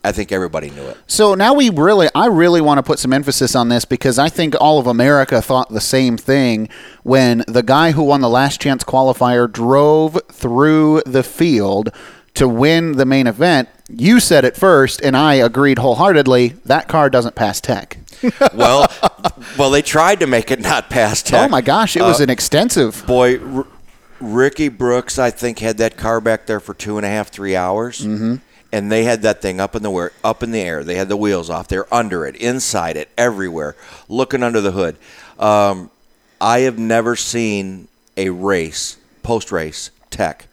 [0.03, 0.97] I think everybody knew it.
[1.07, 4.29] So now we really, I really want to put some emphasis on this because I
[4.29, 6.69] think all of America thought the same thing
[7.03, 11.91] when the guy who won the last chance qualifier drove through the field
[12.37, 13.69] to win the main event.
[13.89, 16.49] You said it first, and I agreed wholeheartedly.
[16.65, 17.99] That car doesn't pass tech.
[18.55, 18.91] well,
[19.59, 21.47] well, they tried to make it not pass tech.
[21.47, 23.05] Oh my gosh, it was Uh, an extensive.
[23.07, 23.39] boy.
[23.39, 23.67] R-
[24.19, 27.55] Ricky Brooks, I think, had that car back there for two and a half, three
[27.55, 28.37] hours, mm-hmm.
[28.73, 30.83] and they had that thing up in the where, up in the air.
[30.83, 31.69] They had the wheels off.
[31.69, 33.77] They're under it, inside it, everywhere,
[34.09, 34.97] looking under the hood.
[35.39, 35.91] Um,
[36.41, 40.47] I have never seen a race post race tech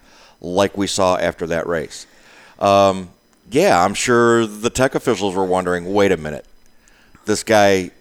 [0.44, 2.06] like we saw after that race.
[2.60, 3.10] Um,
[3.50, 5.92] yeah, I'm sure the tech officials were wondering.
[5.94, 6.46] Wait a minute,
[7.26, 7.92] this guy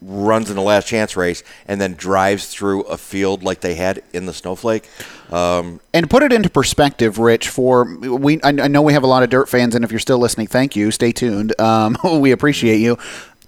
[0.00, 4.02] runs in the last chance race and then drives through a field like they had
[4.12, 4.88] in the snowflake.
[5.32, 9.02] Um, And to put it into perspective, Rich, for we, I, I know we have
[9.02, 10.90] a lot of dirt fans, and if you're still listening, thank you.
[10.90, 11.58] Stay tuned.
[11.60, 12.96] Um, we appreciate you.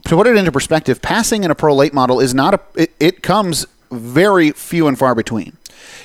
[0.06, 2.60] To put it into perspective, passing in a pro late model is not a.
[2.74, 5.56] It, it comes very few and far between.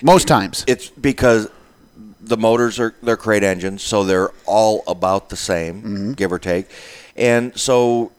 [0.02, 1.50] Most times, it's because
[2.28, 6.12] the motors are they're crate engines, so they're all about the same, Mm-hmm.
[6.14, 6.68] give or take,
[7.16, 8.12] and so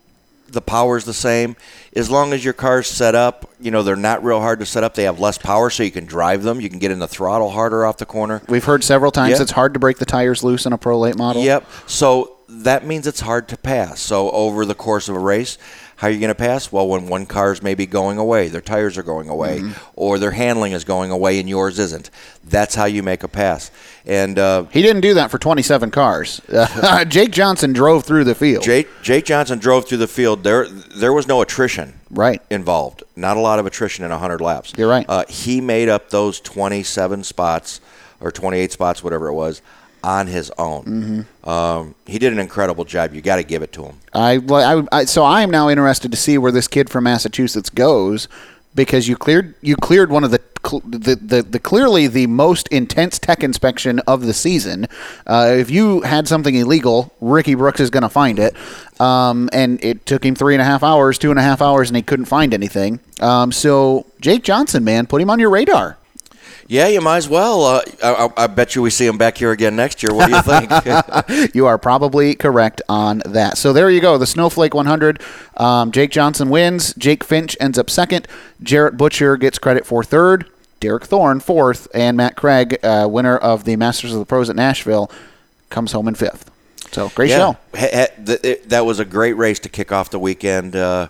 [0.49, 1.57] the power's the same.
[1.97, 4.85] As long as your car's set up, you know they're not real hard to set
[4.85, 4.95] up.
[4.95, 6.61] They have less power, so you can drive them.
[6.61, 8.43] You can get in the throttle harder off the corner.
[8.49, 9.43] we've heard several times Yeah.
[9.43, 11.43] it's hard to break the tires loose in a pro late model.
[11.43, 11.67] Yep.
[11.87, 13.99] So that means it's hard to pass.
[14.01, 15.59] So over the course of a race,
[15.97, 16.71] how are you going to pass?
[16.71, 19.63] Well, when one car's maybe going away, their tires are going away,
[19.95, 22.11] or their handling is going away and yours isn't.
[22.45, 23.71] That's how you make a pass.
[24.05, 26.41] And uh, He didn't do that for 27 cars.
[27.09, 28.63] Jake Johnson drove through the field.
[28.63, 30.45] Jake Jake Johnson drove through the field.
[30.45, 33.03] There there was no attrition right involved.
[33.17, 34.73] Not a lot of attrition in 100 laps.
[34.77, 35.07] You're right.
[35.09, 37.81] Uh, he made up those 27 spots
[38.21, 39.61] or 28 spots, whatever it was,
[40.03, 40.85] on his own.
[40.85, 41.49] Mm-hmm.
[41.49, 43.15] Um, he did an incredible job.
[43.15, 43.97] You got to give it to him.
[44.13, 47.71] I, I, I so I am now interested to see where this kid from Massachusetts
[47.71, 48.29] goes
[48.75, 50.41] because you cleared you cleared one of the
[50.85, 54.87] the, the, the clearly the most intense tech inspection of the season.
[55.27, 58.57] Uh, if you had something illegal, Ricky Brooks is going to find it.
[59.01, 61.89] Um, and it took him three and a half hours, two and a half hours,
[61.89, 62.99] and he couldn't find anything.
[63.21, 65.99] Um, so Jake Johnson, man, put him on your radar.
[66.69, 67.63] Yeah, you might as well.
[67.65, 70.13] Uh, I, I- I bet you we see him back here again next year.
[70.13, 71.55] What do you think?
[71.55, 73.57] you are probably correct on that.
[73.59, 74.19] So there you go.
[74.19, 75.23] The Snowflake 100.
[75.57, 76.93] Um, Jake Johnson wins.
[76.95, 78.27] Jake Finch ends up second.
[78.63, 80.51] Jarrett Butcher gets credit for third.
[80.79, 84.57] Derek Thorn fourth, and Matt Craig, uh, winner of the Masters of the Pros at
[84.57, 85.11] Nashville,
[85.71, 86.51] comes home in fifth.
[86.93, 87.39] So great yeah.
[87.39, 87.57] show.
[87.75, 91.09] Ha- ha- th- it- that was a great race to kick off the weekend, uh,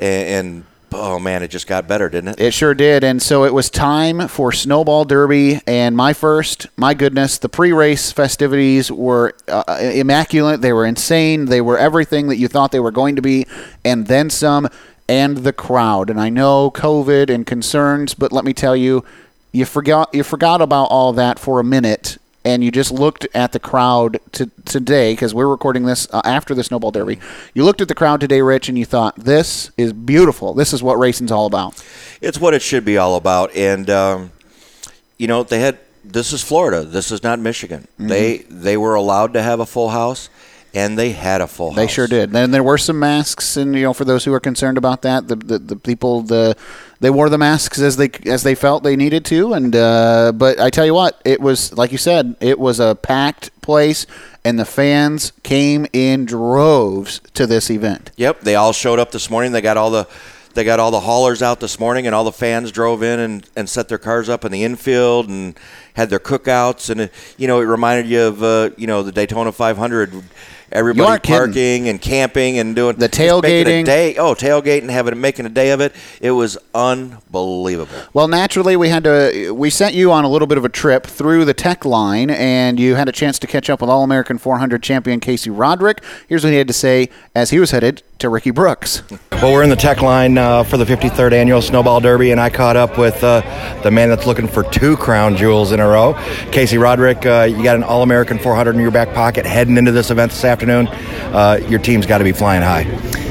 [0.00, 2.40] and oh man, it just got better, didn't it?
[2.40, 3.04] It sure did.
[3.04, 5.60] And so it was time for Snowball Derby.
[5.66, 10.60] And my first, my goodness, the pre race festivities were uh, immaculate.
[10.60, 11.46] They were insane.
[11.46, 13.46] They were everything that you thought they were going to be,
[13.84, 14.68] and then some.
[15.10, 16.10] And the crowd.
[16.10, 19.06] And I know COVID and concerns, but let me tell you,
[19.52, 23.52] you forgot you forgot about all that for a minute and you just looked at
[23.52, 27.18] the crowd to, today because we're recording this uh, after the snowball derby
[27.54, 30.82] you looked at the crowd today rich and you thought this is beautiful this is
[30.82, 31.74] what racing's all about
[32.20, 33.54] It's what it should be all about.
[33.54, 34.32] And um,
[35.16, 36.84] you know, they had this is Florida.
[36.84, 37.86] This is not Michigan.
[37.94, 38.08] Mm-hmm.
[38.08, 40.28] They they were allowed to have a full house,
[40.74, 41.76] and they had a full house.
[41.76, 42.34] They sure did.
[42.34, 45.28] And there were some masks, and you know, for those who are concerned about that,
[45.28, 46.56] the the, the people the
[47.00, 49.54] they wore the masks as they as they felt they needed to.
[49.54, 52.94] And uh, but I tell you what, it was like you said, it was a
[52.94, 54.06] packed place,
[54.44, 58.10] and the fans came in droves to this event.
[58.16, 59.52] Yep, they all showed up this morning.
[59.52, 60.08] They got all the
[60.54, 63.48] they got all the haulers out this morning, and all the fans drove in and,
[63.54, 65.56] and set their cars up in the infield and
[65.98, 66.88] had their cookouts.
[66.88, 70.22] And it, you know, it reminded you of uh, you know the Daytona 500.
[70.70, 71.38] Everybody aren't kidding.
[71.38, 73.82] parking and camping and doing The tailgating.
[73.82, 75.94] A day, oh, tailgating, having making a day of it.
[76.20, 77.96] It was unbelievable.
[78.12, 79.50] Well, naturally, we had to.
[79.54, 82.78] We sent you on a little bit of a trip through the tech line, and
[82.78, 86.02] you had a chance to catch up with All American 400 champion Casey Roderick.
[86.28, 89.02] Here's what he had to say as he was headed to Ricky Brooks.
[89.40, 92.50] Well, we're in the tech line uh, for the 53rd annual Snowball Derby, and I
[92.50, 93.40] caught up with uh,
[93.84, 96.14] the man that's looking for two crown jewels in a row.
[96.50, 99.92] Casey Roderick, uh, you got an All American 400 in your back pocket heading into
[99.92, 100.88] this event this afternoon.
[100.88, 102.82] Uh, your team's got to be flying high.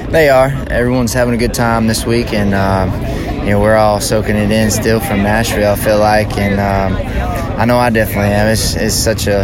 [0.10, 0.48] They are.
[0.70, 4.50] Everyone's having a good time this week, and uh, you know we're all soaking it
[4.50, 5.74] in still from Nashville.
[5.74, 8.48] I feel like, and um, I know I definitely am.
[8.48, 9.41] It's, it's such a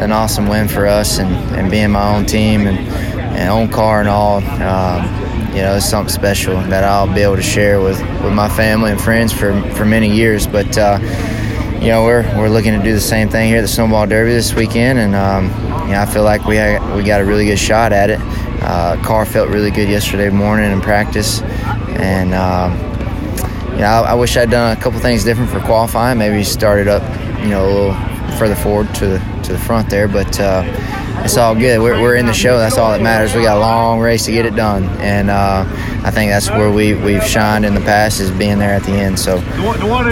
[0.00, 4.00] an awesome win for us, and, and being my own team and, and own car
[4.00, 4.36] and all.
[4.36, 8.48] Um, you know, it's something special that I'll be able to share with, with my
[8.48, 10.46] family and friends for, for many years.
[10.46, 10.98] But, uh,
[11.80, 14.32] you know, we're, we're looking to do the same thing here at the Snowball Derby
[14.32, 14.98] this weekend.
[14.98, 15.44] And, um,
[15.86, 16.56] you know, I feel like we,
[16.94, 18.20] we got a really good shot at it.
[18.62, 21.40] Uh, car felt really good yesterday morning in practice.
[21.40, 22.72] And, um,
[23.72, 26.18] you know, I, I wish I'd done a couple things different for qualifying.
[26.18, 27.02] Maybe started up,
[27.40, 30.08] you know, a little further forward to the, to the front there.
[30.08, 30.62] But, uh,
[31.26, 31.80] it's all good.
[31.80, 32.58] We're, we're in the show.
[32.58, 33.34] That's all that matters.
[33.34, 35.64] We got a long race to get it done, and uh,
[36.04, 38.92] I think that's where we we've shined in the past is being there at the
[38.92, 39.18] end.
[39.18, 39.38] So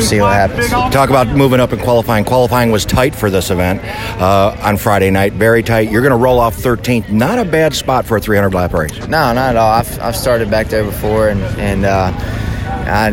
[0.01, 0.71] see what happens.
[0.71, 2.25] Talk about moving up and qualifying.
[2.25, 3.81] Qualifying was tight for this event
[4.21, 5.91] uh, on Friday night, very tight.
[5.91, 7.11] You're going to roll off 13th.
[7.11, 8.99] Not a bad spot for a 300 lap race.
[9.03, 9.73] No, not at all.
[9.73, 13.11] I've, I've started back there before, and and uh, I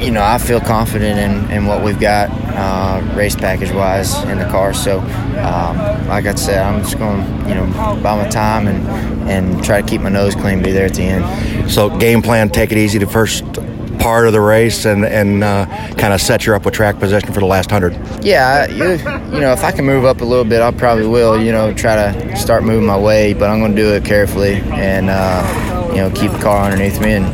[0.00, 4.38] you know, I feel confident in, in what we've got uh, race package wise in
[4.38, 4.74] the car.
[4.74, 7.66] So, um, like I said, I'm just going to, you know,
[8.02, 8.86] buy my time and,
[9.28, 11.70] and try to keep my nose clean, be there at the end.
[11.70, 13.44] So, game plan, take it easy the first
[13.98, 15.64] part of the race and, and uh,
[15.96, 18.24] kind of set you up with track position for the last 100.
[18.24, 18.90] Yeah, you,
[19.34, 21.72] you know, if I can move up a little bit, I probably will, you know,
[21.72, 25.90] try to start moving my way, but I'm going to do it carefully and, uh,
[25.90, 27.26] you know, keep the car underneath me and,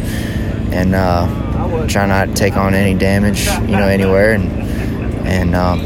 [0.72, 1.41] and, uh,
[1.88, 4.50] try not to take on any damage, you know, anywhere, and
[5.26, 5.80] and um,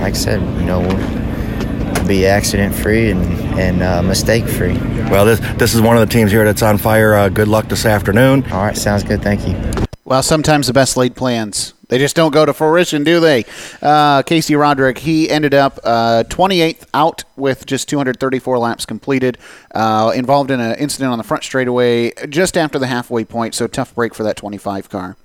[0.00, 3.22] like I said, you know, we'll be accident free and
[3.58, 4.74] and uh, mistake free.
[5.10, 7.14] Well, this this is one of the teams here that's on fire.
[7.14, 8.44] Uh, good luck this afternoon.
[8.52, 9.22] All right, sounds good.
[9.22, 9.86] Thank you.
[10.04, 13.44] Well, sometimes the best laid plans they just don't go to fruition, do they?
[13.82, 19.36] Uh, Casey Roderick, he ended up uh, 28th out with just 234 laps completed.
[19.74, 23.66] Uh, involved in an incident on the front straightaway just after the halfway point, so
[23.66, 25.16] tough break for that 25 car.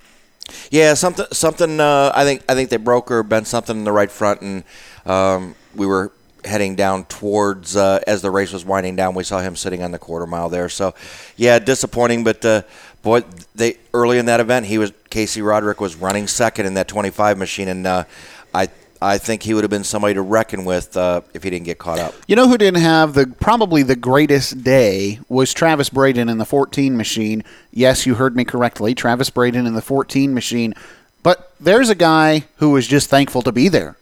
[0.70, 1.26] Yeah, something.
[1.32, 1.80] Something.
[1.80, 2.42] Uh, I think.
[2.48, 4.64] I think they broke or bent something in the right front, and
[5.04, 6.12] um, we were
[6.44, 9.14] heading down towards uh, as the race was winding down.
[9.14, 10.68] We saw him sitting on the quarter mile there.
[10.68, 10.94] So,
[11.36, 12.24] yeah, disappointing.
[12.24, 12.62] But uh,
[13.06, 13.22] boy,
[13.54, 17.38] they early in that event, he was Casey Roderick was running second in that 25
[17.38, 18.04] machine, and uh,
[18.52, 18.68] I
[19.00, 21.78] I think he would have been somebody to reckon with uh, if he didn't get
[21.78, 22.14] caught up.
[22.26, 26.44] You know who didn't have the probably the greatest day was Travis Braden in the
[26.44, 27.44] 14 machine.
[27.70, 28.94] Yes, you heard me correctly.
[28.94, 30.74] Travis Braden in the 14 machine.
[31.22, 33.96] But there's a guy who was just thankful to be there.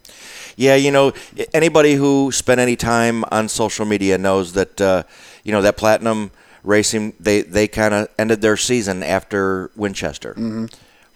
[0.57, 1.13] Yeah, you know,
[1.53, 5.03] anybody who spent any time on social media knows that uh,
[5.43, 6.31] you know that platinum
[6.65, 10.33] racing they they kind of ended their season after Winchester.
[10.33, 10.67] Mm-hmm.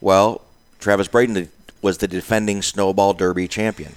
[0.00, 0.42] Well,
[0.78, 1.48] Travis Braden
[1.82, 3.94] was the defending Snowball Derby champion.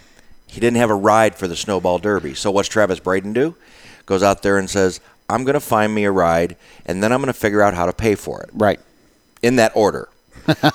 [0.47, 2.33] He didn't have a ride for the Snowball Derby.
[2.33, 3.55] So what's Travis Braden do?
[4.05, 7.19] Goes out there and says, "I'm going to find me a ride, and then I'm
[7.21, 8.79] going to figure out how to pay for it." Right.
[9.41, 10.09] In that order.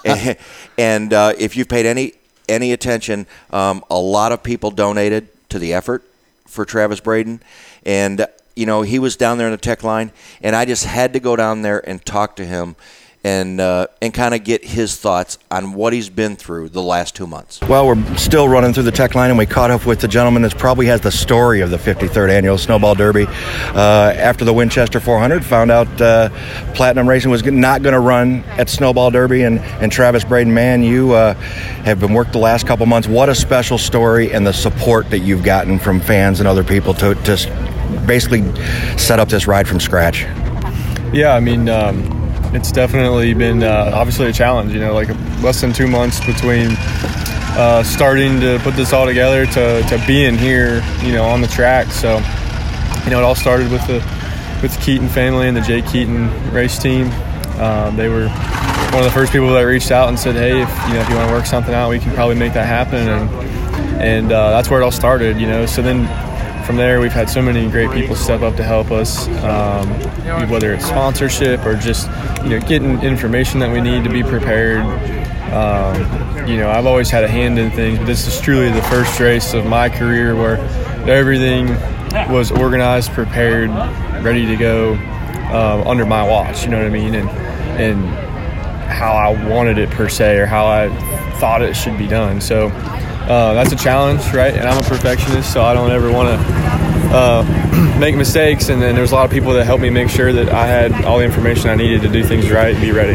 [0.04, 0.36] and,
[0.78, 2.12] and uh, if you've paid any
[2.48, 6.04] any attention, um, a lot of people donated to the effort
[6.46, 7.42] for Travis Braden,
[7.84, 10.10] and you know he was down there in the tech line,
[10.42, 12.74] and I just had to go down there and talk to him
[13.26, 17.16] and uh, and kind of get his thoughts on what he's been through the last
[17.16, 17.60] two months.
[17.62, 20.42] Well, we're still running through the tech line, and we caught up with the gentleman
[20.42, 23.26] that probably has the story of the 53rd annual Snowball Derby.
[23.26, 26.28] Uh, after the Winchester 400, found out uh,
[26.74, 30.84] Platinum Racing was not going to run at Snowball Derby, and, and Travis Braden, man,
[30.84, 33.08] you uh, have been worked the last couple months.
[33.08, 36.94] What a special story, and the support that you've gotten from fans and other people
[36.94, 37.48] to, just
[38.06, 38.44] basically
[38.96, 40.22] set up this ride from scratch.
[41.12, 41.68] Yeah, I mean.
[41.68, 44.72] Um it's definitely been uh, obviously a challenge.
[44.72, 45.08] You know, like
[45.42, 46.76] less than two months between
[47.56, 51.46] uh, starting to put this all together to, to being here, you know, on the
[51.46, 51.86] track.
[51.88, 52.18] So,
[53.04, 54.04] you know, it all started with the
[54.62, 57.10] with the Keaton family and the Jay Keaton race team.
[57.58, 60.68] Um, they were one of the first people that reached out and said, "Hey, if
[60.88, 63.08] you know if you want to work something out, we can probably make that happen."
[63.08, 63.30] And
[64.00, 65.40] and uh, that's where it all started.
[65.40, 66.04] You know, so then
[66.66, 69.88] from there, we've had so many great people step up to help us, um,
[70.50, 72.08] whether it's sponsorship or just
[72.42, 74.82] you know getting information that we need to be prepared.
[75.52, 78.82] Um, you know, I've always had a hand in things, but this is truly the
[78.82, 80.56] first race of my career where
[81.08, 81.68] everything
[82.32, 83.70] was organized, prepared,
[84.24, 84.94] ready to go
[85.52, 86.64] um, under my watch.
[86.64, 87.14] You know what I mean?
[87.14, 87.28] And
[87.78, 88.04] and
[88.90, 90.88] how I wanted it per se, or how I
[91.38, 92.40] thought it should be done.
[92.40, 94.54] So uh, that's a challenge, right?
[94.54, 96.55] And I'm a perfectionist, so I don't ever want to
[97.12, 100.08] uh, make mistakes, and then there was a lot of people that helped me make
[100.08, 102.92] sure that I had all the information I needed to do things right and be
[102.92, 103.14] ready.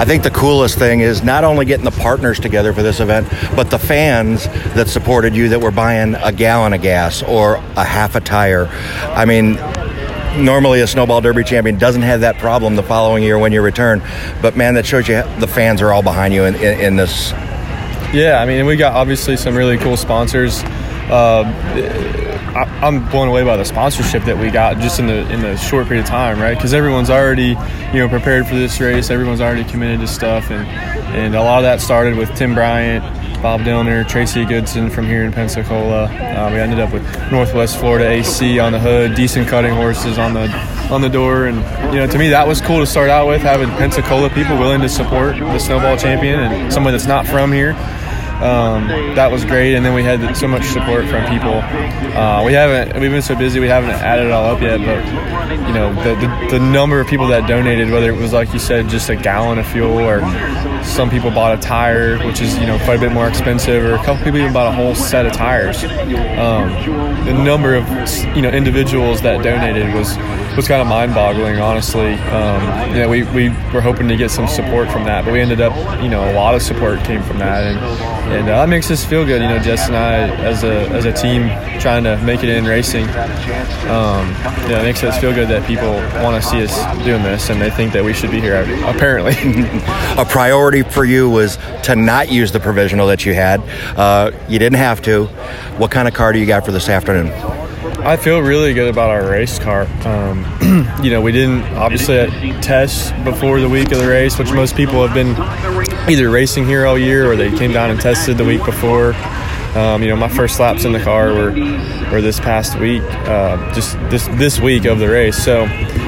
[0.00, 3.28] I think the coolest thing is not only getting the partners together for this event,
[3.54, 7.84] but the fans that supported you that were buying a gallon of gas or a
[7.84, 8.66] half a tire.
[9.14, 9.54] I mean,
[10.36, 14.02] normally a snowball derby champion doesn't have that problem the following year when you return.
[14.40, 17.32] But man, that shows you the fans are all behind you in, in, in this.
[18.12, 20.62] Yeah, I mean, we got obviously some really cool sponsors.
[21.08, 21.44] Uh,
[22.54, 25.56] I, am blown away by the sponsorship that we got just in the in the
[25.56, 26.54] short period of time, right?
[26.54, 27.56] Because everyone's already,
[27.92, 29.10] you know, prepared for this race.
[29.10, 30.66] Everyone's already committed to stuff, and
[31.16, 33.02] and a lot of that started with Tim Bryant,
[33.42, 36.04] Bob Dillner, Tracy Goodson from here in Pensacola.
[36.04, 40.34] Uh, we ended up with Northwest Florida AC on the hood, decent cutting horses on
[40.34, 40.48] the
[40.90, 41.56] on the door, and
[41.94, 44.82] you know, to me that was cool to start out with having Pensacola people willing
[44.82, 47.72] to support the snowball champion and someone that's not from here
[48.42, 49.74] um, that was great.
[49.74, 51.54] And then we had so much support from people.
[51.54, 55.68] Uh, we haven't we've been so busy we haven't added it all up yet, but
[55.68, 58.58] you know the, the, the number of people that donated, whether it was like you
[58.58, 60.20] said, just a gallon of fuel, or
[60.84, 63.94] some people bought a tire, which is you know quite a bit more expensive, or
[63.94, 65.82] a couple people even bought a whole set of tires.
[65.84, 66.70] Um,
[67.24, 67.88] the number of
[68.36, 70.16] you know individuals that donated was
[70.56, 72.14] was kind of mind-boggling, honestly.
[72.14, 75.40] Um, you know, we, we were hoping to get some support from that, but we
[75.40, 75.72] ended up,
[76.02, 77.78] you know, a lot of support came from that, and
[78.32, 79.42] and uh, that makes us feel good.
[79.42, 81.48] You know, Jess and I, as a as a team,
[81.80, 83.04] trying to make it in racing.
[83.88, 84.30] Um,
[84.68, 87.60] yeah, it makes us feel good that people want to see us doing this, and
[87.60, 88.62] they think that we should be here.
[88.84, 89.34] Apparently,
[90.16, 93.60] a priority for you was to not use the provisional that you had.
[93.98, 95.26] Uh, you didn't have to.
[95.76, 97.30] What kind of car do you got for this afternoon?
[98.04, 99.82] I feel really good about our race car.
[100.04, 100.44] Um,
[101.04, 102.26] you know, we didn't obviously
[102.60, 105.36] test before the week of the race, which most people have been
[106.10, 109.14] either racing here all year or they came down and tested the week before.
[109.76, 111.52] Um, you know, my first laps in the car were
[112.10, 115.42] were this past week, uh, just this this week of the race.
[115.42, 115.62] So,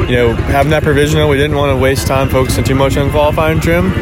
[0.06, 3.10] you know, having that provisional, we didn't want to waste time focusing too much on
[3.10, 3.92] qualifying trim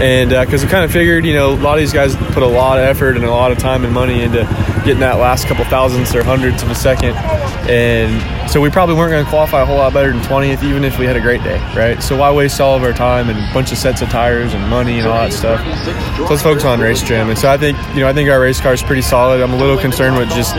[0.00, 2.42] and because uh, we kind of figured, you know, a lot of these guys put
[2.42, 4.42] a lot of effort and a lot of time and money into
[4.84, 7.16] getting that last couple thousandths or hundredths of a second,
[7.68, 10.82] and so we probably weren't going to qualify a whole lot better than 20th, even
[10.82, 12.02] if we had a great day, right?
[12.02, 14.68] So why waste all of our time and a bunch of sets of tires and
[14.70, 15.60] money and all that stuff?
[16.16, 17.28] So let's focus on race trim.
[17.28, 19.42] And so I think, you know, I think our race car is pretty solid.
[19.42, 20.56] I'm a little concerned with just,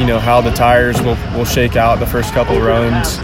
[0.00, 3.18] you know, how the tires will, will shake out the first couple runs.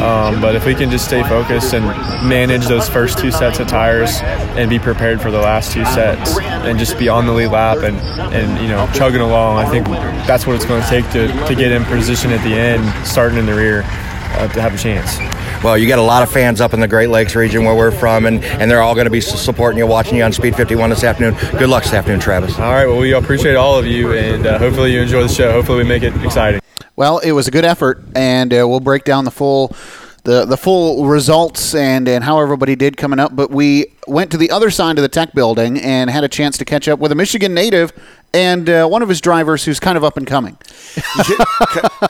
[0.00, 1.84] Um, but if we can just stay focused and
[2.28, 4.20] manage those first two sets of tires
[4.56, 7.78] and be prepared for the last two sets and just be on the lead lap
[7.78, 7.96] and,
[8.34, 9.86] and you know, chugging along, I think
[10.26, 13.38] that's what it's going to take to, to get in position at the end, starting
[13.38, 15.18] in the rear, uh, to have a chance.
[15.62, 17.90] Well, you got a lot of fans up in the Great Lakes region where we're
[17.90, 20.88] from, and, and they're all going to be supporting you, watching you on Speed 51
[20.88, 21.34] this afternoon.
[21.58, 22.58] Good luck this afternoon, Travis.
[22.58, 22.86] All right.
[22.86, 25.52] Well, we appreciate all of you, and uh, hopefully you enjoy the show.
[25.52, 26.60] Hopefully we make it exciting.
[26.96, 29.76] Well, it was a good effort, and uh, we'll break down the full
[30.24, 33.34] the the full results and and how everybody did coming up.
[33.34, 36.58] But we went to the other side of the tech building and had a chance
[36.58, 37.92] to catch up with a Michigan native
[38.32, 40.56] and uh, one of his drivers who's kind of up and coming.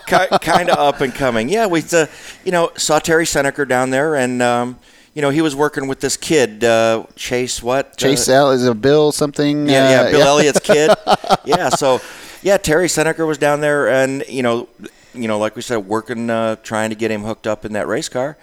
[0.06, 1.48] kind of up and coming.
[1.48, 2.06] Yeah, we uh,
[2.44, 4.42] you know saw Terry Senneker down there and.
[4.42, 4.78] Um,
[5.12, 7.60] you know, he was working with this kid, uh, Chase.
[7.60, 7.96] What?
[7.96, 9.68] Chase L is a Bill something.
[9.68, 10.26] Yeah, yeah, Bill yeah.
[10.26, 10.90] Elliott's kid.
[11.44, 12.00] yeah, so
[12.42, 14.68] yeah, Terry Senneker was down there, and you know,
[15.14, 17.86] you know, like we said, working, uh, trying to get him hooked up in that
[17.86, 18.36] race car.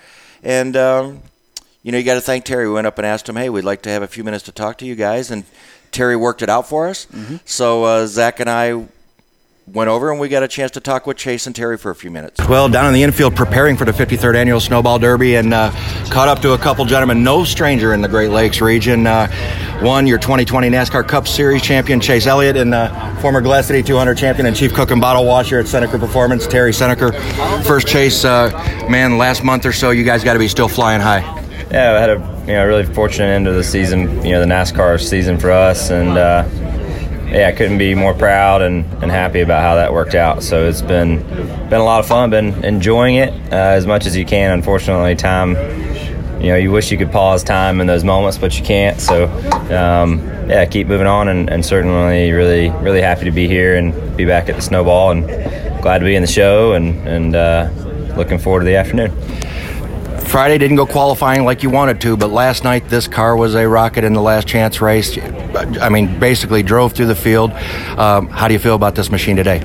[0.43, 1.21] And, um,
[1.83, 2.67] you know, you got to thank Terry.
[2.67, 4.51] We went up and asked him, hey, we'd like to have a few minutes to
[4.51, 5.31] talk to you guys.
[5.31, 5.45] And
[5.91, 7.05] Terry worked it out for us.
[7.07, 7.37] Mm-hmm.
[7.45, 8.87] So uh, Zach and I
[9.73, 11.95] went over and we got a chance to talk with Chase and Terry for a
[11.95, 12.39] few minutes.
[12.47, 15.71] Well, down in the infield preparing for the 53rd annual Snowball Derby and uh,
[16.09, 19.05] caught up to a couple gentlemen, no stranger in the Great Lakes region.
[19.05, 19.27] Uh,
[19.81, 24.17] one, your 2020 NASCAR Cup Series champion, Chase Elliott, and uh, former Glass City 200
[24.17, 27.13] champion and chief cook and bottle washer at Senneker Performance, Terry Senneker.
[27.63, 28.49] First, Chase, uh,
[28.89, 31.19] man, last month or so, you guys got to be still flying high.
[31.69, 34.45] Yeah, I had a you know really fortunate end of the season, you know, the
[34.45, 36.47] NASCAR season for us, and uh,
[37.29, 40.43] yeah, I couldn't be more proud and, and happy about how that worked out.
[40.43, 41.21] So it's been
[41.69, 42.29] been a lot of fun.
[42.29, 44.51] Been enjoying it uh, as much as you can.
[44.51, 45.51] Unfortunately, time
[46.41, 49.01] you know you wish you could pause time in those moments, but you can't.
[49.01, 49.25] So
[49.75, 50.19] um,
[50.49, 54.23] yeah, keep moving on, and, and, certainly really really happy to be here and be
[54.23, 55.27] back at the Snowball, and
[55.81, 57.69] glad to be in the show, and and uh,
[58.15, 59.11] looking forward to the afternoon.
[60.25, 63.67] Friday didn't go qualifying like you wanted to, but last night this car was a
[63.67, 65.17] rocket in the last chance race.
[65.81, 67.51] I mean, basically drove through the field.
[67.97, 69.59] Um, how do you feel about this machine today?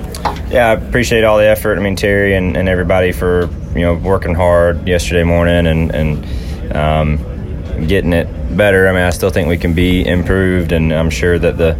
[0.49, 1.77] Yeah, I appreciate all the effort.
[1.77, 6.75] I mean, Terry and, and everybody for you know working hard yesterday morning and and
[6.75, 8.87] um, getting it better.
[8.87, 11.77] I mean, I still think we can be improved, and I'm sure that the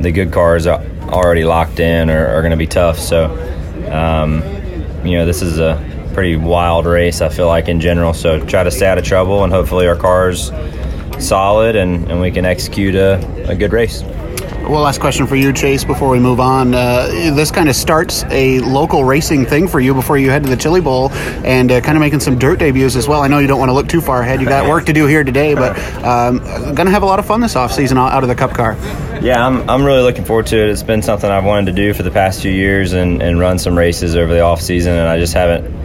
[0.00, 2.98] the good cars are already locked in are, are going to be tough.
[2.98, 3.26] So.
[3.88, 4.42] Um,
[5.04, 5.76] you know, this is a
[6.18, 7.20] pretty wild race.
[7.20, 8.12] I feel like in general.
[8.12, 10.50] So try to stay out of trouble, and hopefully our cars
[11.20, 14.02] solid, and, and we can execute a, a good race.
[14.02, 16.74] Well, last question for you, Chase, before we move on.
[16.74, 20.50] Uh, this kind of starts a local racing thing for you before you head to
[20.50, 23.22] the Chili Bowl and uh, kind of making some dirt debuts as well.
[23.22, 24.40] I know you don't want to look too far ahead.
[24.40, 26.38] You got work to do here today, but um,
[26.74, 28.76] going to have a lot of fun this offseason out of the Cup car.
[29.22, 30.68] Yeah, I'm, I'm really looking forward to it.
[30.68, 33.60] It's been something I've wanted to do for the past few years and, and run
[33.60, 35.77] some races over the off season, and I just haven't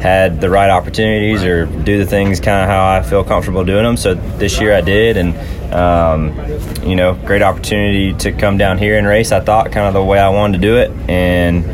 [0.00, 3.84] had the right opportunities or do the things kind of how I feel comfortable doing
[3.84, 3.96] them.
[3.96, 5.34] So this year I did, and
[5.72, 9.32] um, you know, great opportunity to come down here and race.
[9.32, 11.64] I thought kind of the way I wanted to do it, and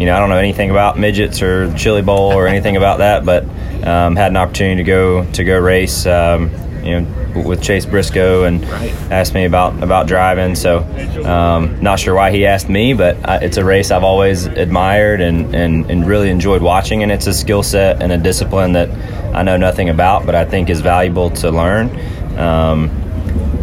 [0.00, 3.24] you know, I don't know anything about midgets or Chili Bowl or anything about that,
[3.24, 3.44] but
[3.86, 6.06] um, had an opportunity to go to go race.
[6.06, 6.50] Um,
[6.86, 8.92] you know, with Chase Briscoe and right.
[9.10, 10.54] asked me about about driving.
[10.54, 10.78] So,
[11.24, 15.20] um, not sure why he asked me, but I, it's a race I've always admired
[15.20, 17.02] and, and, and really enjoyed watching.
[17.02, 18.90] And it's a skill set and a discipline that
[19.34, 21.90] I know nothing about, but I think is valuable to learn.
[22.38, 23.05] Um,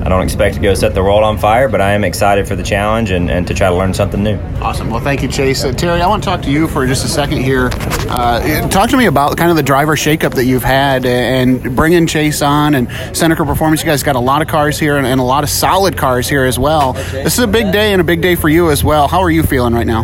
[0.03, 2.57] I don't expect to go set the world on fire, but I am excited for
[2.57, 4.37] the challenge and, and to try to learn something new.
[4.61, 4.89] Awesome.
[4.89, 5.63] Well, thank you, Chase.
[5.63, 7.69] Uh, Terry, I want to talk to you for just a second here.
[8.09, 12.05] Uh, talk to me about kind of the driver shakeup that you've had and bringing
[12.05, 13.81] Chase on and Senneker Performance.
[13.81, 16.27] You guys got a lot of cars here and, and a lot of solid cars
[16.27, 16.93] here as well.
[16.93, 19.07] This is a big day and a big day for you as well.
[19.07, 20.03] How are you feeling right now?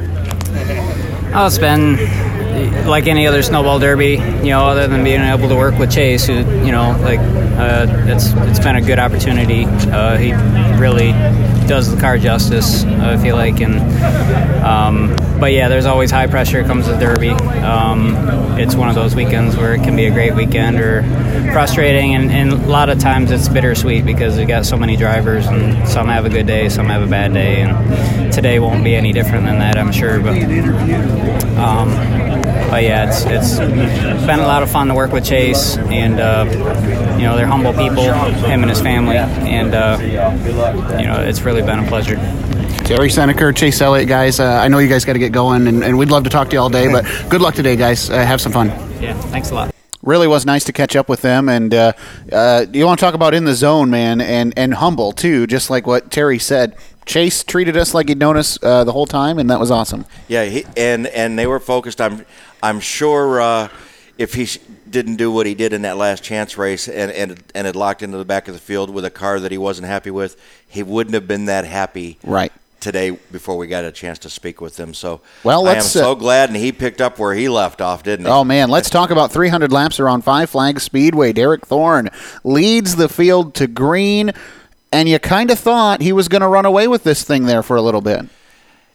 [1.33, 1.97] Oh, it's been
[2.85, 6.25] like any other snowball derby, you know, other than being able to work with Chase,
[6.27, 9.65] who, you know, like uh, it's it's been a good opportunity.
[9.65, 10.33] Uh, he
[10.79, 11.11] really
[11.67, 12.83] does the car justice.
[12.83, 13.79] I feel like, and
[14.63, 17.29] um, but yeah, there's always high pressure comes with Derby.
[17.29, 18.15] Um,
[18.57, 21.03] it's one of those weekends where it can be a great weekend or
[21.51, 25.47] frustrating, and, and a lot of times it's bittersweet because we got so many drivers,
[25.47, 28.95] and some have a good day, some have a bad day, and today won't be
[28.95, 30.19] any different than that, I'm sure.
[30.19, 30.37] But
[31.57, 31.89] um,
[32.69, 36.45] but yeah, it's it's been a lot of fun to work with Chase, and uh,
[37.17, 39.97] you know they're humble people, him and his family, and uh,
[40.99, 42.15] you know it's really been a pleasure.
[42.85, 44.39] Terry Senneker, Chase Elliott, guys.
[44.39, 46.49] Uh, I know you guys got to get going, and, and, we'd love to talk
[46.49, 46.91] to you all day.
[46.91, 48.09] But good luck today, guys.
[48.09, 48.69] Uh, have some fun.
[48.99, 49.75] Yeah, thanks a lot.
[50.01, 51.93] Really was nice to catch up with them, and uh,
[52.31, 55.69] uh, you want to talk about in the zone, man, and and humble too, just
[55.69, 56.75] like what Terry said.
[57.09, 60.05] Chase treated us like he'd known us uh, the whole time, and that was awesome.
[60.27, 61.99] Yeah, he, and and they were focused.
[61.99, 62.23] I'm
[62.61, 63.69] I'm sure uh,
[64.19, 64.47] if he
[64.87, 68.03] didn't do what he did in that last chance race and, and and had locked
[68.03, 70.83] into the back of the field with a car that he wasn't happy with, he
[70.83, 72.19] wouldn't have been that happy.
[72.23, 72.53] Right.
[72.79, 76.11] Today, before we got a chance to speak with him, so well, I am so
[76.11, 78.31] uh, glad, and he picked up where he left off, didn't he?
[78.31, 81.33] Oh man, let's talk about 300 laps around Five Flags Speedway.
[81.33, 82.09] Derek Thorn
[82.43, 84.31] leads the field to green,
[84.91, 87.63] and you kind of thought he was going to run away with this thing there
[87.63, 88.25] for a little bit.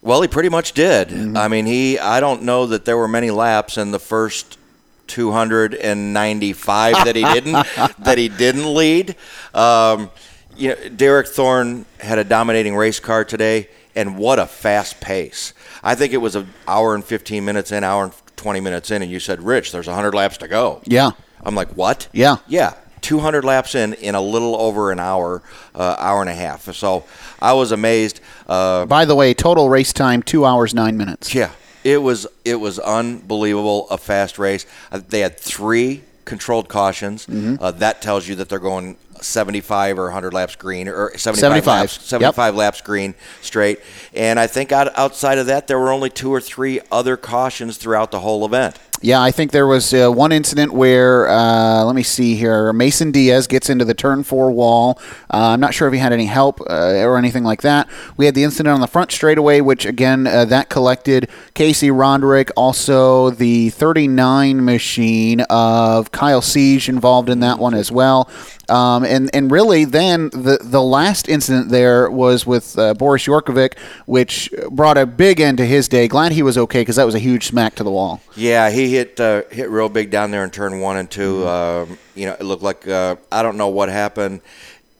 [0.02, 1.08] Well, he pretty much did.
[1.08, 1.36] Mm-hmm.
[1.36, 1.98] I mean, he.
[1.98, 4.58] I don't know that there were many laps in the first
[5.06, 7.52] 295 that he didn't
[8.04, 9.16] that he didn't lead.
[9.54, 10.10] Um,
[10.56, 15.54] you know, Derek Thorn had a dominating race car today, and what a fast pace!
[15.82, 19.00] I think it was an hour and 15 minutes in, hour and 20 minutes in,
[19.00, 21.12] and you said, "Rich, there's 100 laps to go." Yeah.
[21.42, 22.36] I'm like, "What?" Yeah.
[22.46, 22.74] Yeah.
[23.04, 25.42] 200 laps in in a little over an hour,
[25.74, 26.72] uh, hour and a half.
[26.74, 27.04] So
[27.40, 28.20] I was amazed.
[28.48, 31.34] Uh, By the way, total race time two hours nine minutes.
[31.34, 31.52] Yeah,
[31.84, 33.88] it was it was unbelievable.
[33.90, 34.64] A fast race.
[34.90, 37.26] Uh, they had three controlled cautions.
[37.26, 37.62] Mm-hmm.
[37.62, 41.66] Uh, that tells you that they're going 75 or 100 laps green or 75, 75.
[41.66, 42.58] laps 75 yep.
[42.58, 43.80] laps green straight.
[44.14, 47.76] And I think out, outside of that, there were only two or three other cautions
[47.76, 48.78] throughout the whole event.
[49.04, 53.10] Yeah, I think there was uh, one incident where, uh, let me see here, Mason
[53.10, 54.98] Diaz gets into the turn four wall.
[55.30, 57.86] Uh, I'm not sure if he had any help uh, or anything like that.
[58.16, 62.50] We had the incident on the front straightaway, which again, uh, that collected Casey Roderick,
[62.56, 68.26] also the 39 machine of Kyle Sieg involved in that one as well.
[68.68, 73.78] Um, and and really, then the the last incident there was with uh, Boris Jurkovic,
[74.06, 76.08] which brought a big end to his day.
[76.08, 78.20] Glad he was okay because that was a huge smack to the wall.
[78.36, 81.92] Yeah, he hit uh, hit real big down there in turn one and 2 mm-hmm.
[81.92, 84.40] um, you know, it looked like uh, I don't know what happened.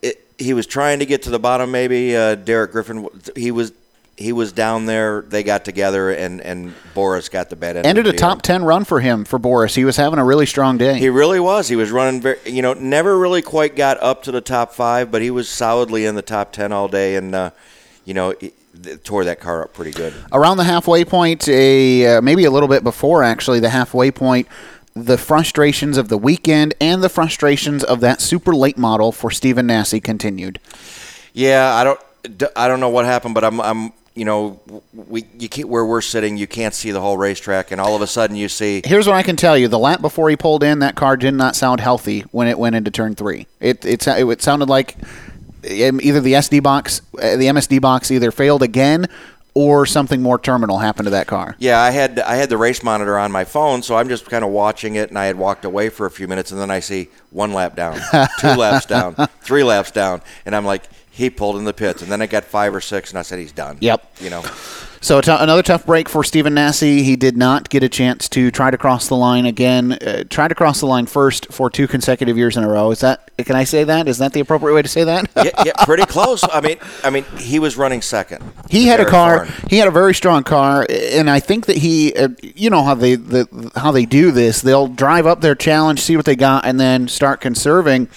[0.03, 1.71] It, he was trying to get to the bottom.
[1.71, 3.09] Maybe uh, Derek Griffin.
[3.37, 3.73] He was
[4.17, 5.23] he was down there.
[5.23, 7.87] They got together, and, and Boris got the bad end.
[7.87, 9.75] Ended a top ten run for him for Boris.
[9.75, 10.99] He was having a really strong day.
[10.99, 11.69] He really was.
[11.69, 12.39] He was running very.
[12.47, 16.07] You know, never really quite got up to the top five, but he was solidly
[16.07, 17.51] in the top ten all day, and uh,
[18.05, 18.35] you know.
[18.41, 18.53] He,
[19.05, 20.12] tore that car up pretty good.
[20.33, 24.49] Around the halfway point, a uh, maybe a little bit before actually the halfway point,
[24.95, 29.69] the frustrations of the weekend and the frustrations of that super late model for Stephen
[29.69, 30.59] Nasse continued.
[31.33, 32.01] Yeah, I don't
[32.57, 34.61] I don't know what happened, but I'm I'm you know,
[34.93, 38.03] we you can't, where we're sitting, you can't see the whole racetrack, and all of
[38.03, 38.83] a sudden you see.
[38.85, 41.35] Here's what I can tell you: the lap before he pulled in, that car did
[41.35, 43.47] not sound healthy when it went into turn three.
[43.61, 44.97] It it, it sounded like
[45.65, 49.07] um, either the SD box, uh, the MSD box, either failed again
[49.55, 51.55] or something more terminal happened to that car.
[51.59, 54.45] Yeah, I had I had the race monitor on my phone, so I'm just kind
[54.45, 56.81] of watching it, and I had walked away for a few minutes, and then I
[56.81, 57.99] see one lap down,
[58.41, 60.83] two laps down, three laps down, and I'm like,
[61.15, 63.39] he pulled in the pits, and then I got five or six, and I said
[63.39, 63.79] he's done.
[63.81, 64.17] Yep.
[64.21, 64.43] You know.
[65.01, 66.81] So t- another tough break for Stephen Nasse.
[66.81, 69.93] He did not get a chance to try to cross the line again.
[69.93, 72.91] Uh, tried to cross the line first for two consecutive years in a row.
[72.91, 73.31] Is that?
[73.39, 74.09] Can I say that?
[74.09, 75.31] Is that the appropriate way to say that?
[75.37, 76.43] yeah, yeah, pretty close.
[76.43, 78.43] I mean, I mean, he was running second.
[78.69, 79.47] He had a car.
[79.47, 79.69] Thorn.
[79.71, 82.95] He had a very strong car, and I think that he, uh, you know how
[82.95, 84.62] they the, how they do this.
[84.62, 88.09] They'll drive up their challenge, see what they got, and then start conserving.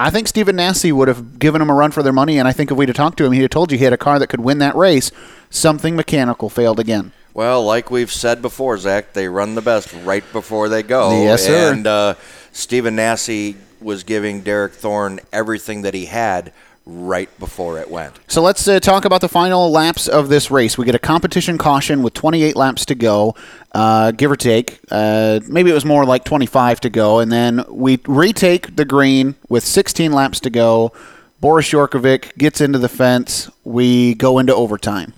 [0.00, 2.52] I think Stephen Nasse would have given him a run for their money, and I
[2.52, 4.20] think if we'd have talked to him, he'd have told you he had a car
[4.20, 5.10] that could win that race.
[5.50, 7.12] Something mechanical failed again.
[7.34, 11.22] Well, like we've said before, Zach, they run the best right before they go.
[11.22, 11.72] Yes, sir.
[11.72, 12.14] And uh,
[12.52, 16.52] Stephen Nasse was giving Derek Thorn everything that he had
[16.88, 18.18] right before it went.
[18.28, 20.78] So let's uh, talk about the final laps of this race.
[20.78, 23.34] We get a competition caution with 28 laps to go,
[23.72, 24.80] uh, give or take.
[24.90, 29.34] Uh, maybe it was more like 25 to go, and then we retake the green
[29.48, 30.92] with 16 laps to go.
[31.40, 33.50] Boris Jurkovic gets into the fence.
[33.64, 35.12] We go into overtime.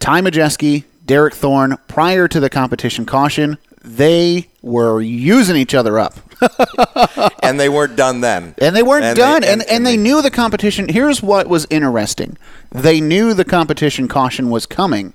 [0.00, 6.14] Ty Majeski, Derek Thorn, prior to the competition caution, they were using each other up.
[7.42, 8.54] and they weren't done then.
[8.58, 9.40] And they weren't And done.
[9.42, 10.88] they- and, and, they knew the competition.
[10.88, 12.36] Here's what was interesting
[12.70, 15.14] they knew the competition caution was coming.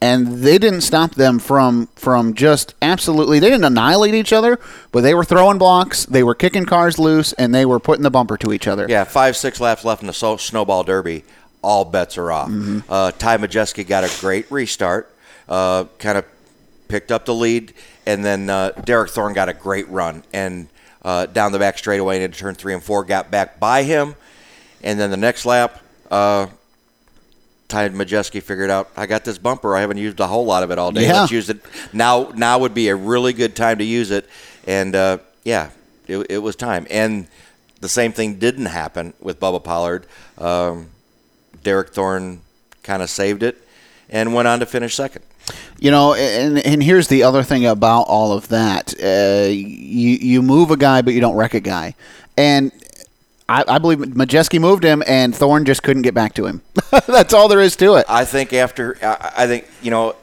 [0.00, 3.38] And they didn't stop them from from just absolutely.
[3.38, 4.60] They didn't annihilate each other,
[4.92, 8.10] but they were throwing blocks, they were kicking cars loose, and they were putting the
[8.10, 8.86] bumper to each other.
[8.88, 11.24] Yeah, five, six laps left in the snowball derby.
[11.62, 12.50] All bets are off.
[12.50, 12.80] Mm-hmm.
[12.88, 15.12] Uh, Ty Majeski got a great restart,
[15.48, 16.26] uh, kind of
[16.88, 17.72] picked up the lead,
[18.04, 20.68] and then uh, Derek Thorn got a great run and
[21.02, 24.14] uh, down the back straightaway and into turn three and four, got back by him,
[24.82, 25.80] and then the next lap,
[26.10, 26.48] uh,
[27.68, 29.74] Ty Majeski figured out I got this bumper.
[29.76, 31.06] I haven't used a whole lot of it all day.
[31.06, 31.20] Yeah.
[31.20, 31.58] Let's use it
[31.92, 32.32] now.
[32.34, 34.28] Now would be a really good time to use it,
[34.66, 35.70] and uh, yeah,
[36.06, 36.86] it, it was time.
[36.90, 37.26] And
[37.80, 40.06] the same thing didn't happen with Bubba Pollard.
[40.38, 40.90] Um,
[41.62, 42.40] Derek Thorn
[42.82, 43.60] kind of saved it
[44.08, 45.24] and went on to finish second.
[45.78, 50.42] You know, and and here's the other thing about all of that: uh, you you
[50.42, 51.94] move a guy, but you don't wreck a guy,
[52.36, 52.70] and.
[53.48, 56.62] I, I believe Majeski moved him, and Thorn just couldn't get back to him.
[57.06, 58.06] That's all there is to it.
[58.08, 60.16] I think after, I, I think you know,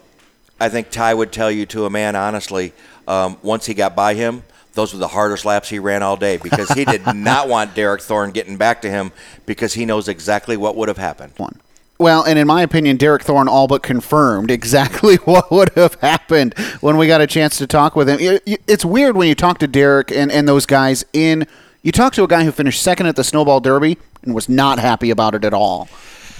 [0.59, 2.73] I think Ty would tell you to a man honestly.
[3.07, 4.43] Um, once he got by him,
[4.75, 8.01] those were the hardest laps he ran all day because he did not want Derek
[8.01, 9.11] Thorn getting back to him
[9.45, 11.33] because he knows exactly what would have happened.
[11.37, 11.59] One.
[11.99, 16.57] Well, and in my opinion, Derek Thorn all but confirmed exactly what would have happened
[16.81, 18.19] when we got a chance to talk with him.
[18.19, 21.45] It- it- It's weird when you talk to Derek and, and those guys in.
[21.83, 24.79] You talk to a guy who finished second at the Snowball Derby and was not
[24.79, 25.89] happy about it at all.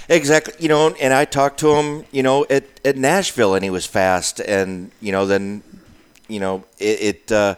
[0.08, 0.54] Exactly.
[0.58, 3.84] You know, and I talked to him, you know, at, at Nashville, and he was
[3.84, 4.40] fast.
[4.40, 5.62] And, you know, then,
[6.28, 7.56] you know, it, it uh,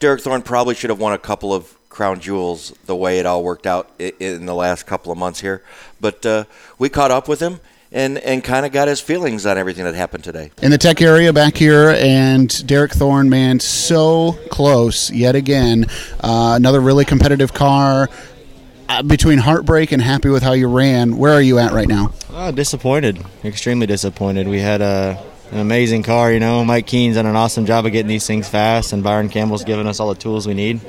[0.00, 3.44] Derek Thorn probably should have won a couple of crown jewels the way it all
[3.44, 5.62] worked out in the last couple of months here.
[6.00, 6.44] But uh,
[6.78, 7.60] we caught up with him
[7.92, 10.50] and, and kind of got his feelings on everything that happened today.
[10.62, 15.86] in the tech area back here, and Derek Thorn, man, so close yet again.
[16.20, 18.08] Uh, another really competitive car.
[18.88, 22.12] Uh, between heartbreak and happy with how you ran, where are you at right now?
[22.32, 24.48] Uh, disappointed, extremely disappointed.
[24.48, 26.64] We had a, an amazing car, you know.
[26.64, 29.86] Mike Keene's done an awesome job of getting these things fast, and Byron Campbell's given
[29.86, 30.80] us all the tools we need.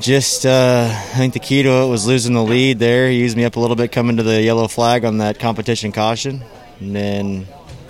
[0.00, 3.08] Just, uh, I think the key to it was losing the lead there.
[3.08, 5.90] He used me up a little bit coming to the yellow flag on that competition
[5.90, 6.44] caution,
[6.80, 7.46] and then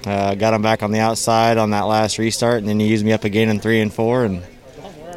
[0.07, 3.05] uh, got him back on the outside on that last restart, and then he used
[3.05, 4.43] me up again in three and four, and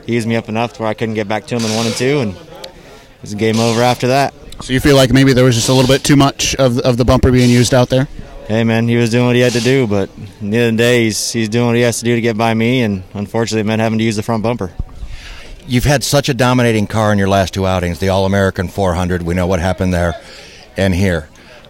[0.06, 1.86] he used me up enough to where I couldn't get back to him in one
[1.86, 4.34] and two, and it was game over after that.
[4.62, 6.98] So you feel like maybe there was just a little bit too much of, of
[6.98, 8.08] the bumper being used out there?
[8.48, 10.72] Hey man, he was doing what he had to do, but at the end of
[10.72, 13.04] the day, he's, he's doing what he has to do to get by me, and
[13.14, 14.74] unfortunately, it meant having to use the front bumper.
[15.70, 19.22] You've had such a dominating car in your last two outings, the All American 400.
[19.22, 20.20] We know what happened there,
[20.76, 21.30] and here.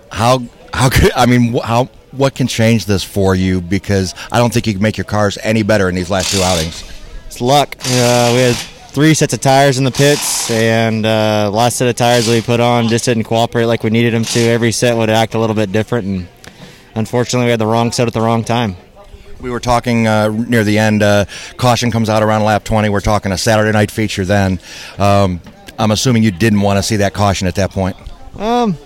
[0.10, 0.42] How
[0.74, 3.60] how could I mean how what can change this for you?
[3.60, 6.42] Because I don't think you can make your cars any better in these last two
[6.42, 6.90] outings.
[7.28, 7.76] It's luck.
[7.78, 11.98] Uh, we had three sets of tires in the pits, and uh, last set of
[11.98, 14.40] tires we put on just didn't cooperate like we needed them to.
[14.40, 16.28] Every set would act a little bit different, and
[16.96, 18.78] unfortunately, we had the wrong set at the wrong time.
[19.40, 21.02] We were talking uh, near the end.
[21.02, 21.26] Uh,
[21.58, 22.90] caution comes out around lap 20.
[22.90, 24.60] We're talking a Saturday night feature then.
[24.98, 25.42] Um,
[25.78, 27.96] I'm assuming you didn't want to see that caution at that point.
[28.38, 28.78] Um,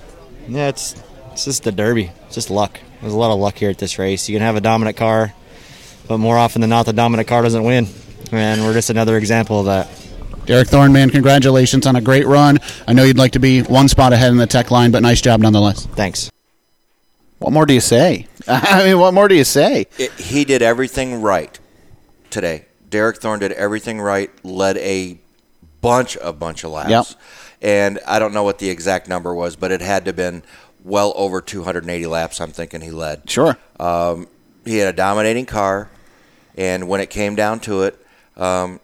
[0.48, 0.96] yeah, it's
[1.32, 2.12] It's just the Derby.
[2.28, 2.80] It's just luck.
[3.02, 4.30] There's a lot of luck here at this race.
[4.30, 5.34] You can have a dominant car,
[6.08, 7.88] but more often than not, the dominant car doesn't win.
[8.32, 9.90] And we're just another example of that.
[10.46, 12.60] Derek Thorn, man, congratulations on a great run.
[12.88, 15.22] I know you'd like to be one spot ahead in the tech line, but nice
[15.22, 15.86] job nonetheless.
[15.86, 16.30] Thanks.
[17.44, 18.28] What more do you say?
[18.48, 19.88] I mean, what more do you say?
[19.98, 21.60] It, he did everything right
[22.30, 22.66] today.
[22.90, 25.20] Derek Thorn did everything right, led a
[25.82, 26.90] bunch of bunch of laps.
[26.90, 27.06] Yep.
[27.62, 30.42] And I don't know what the exact number was, but it had to have been
[30.86, 32.40] well over 280 laps.
[32.40, 33.30] I'm thinking he led.
[33.30, 33.58] Sure.
[33.78, 34.28] Um,
[34.64, 35.90] he had a dominating car,
[36.56, 38.00] and when it came down to it,
[38.38, 38.80] um,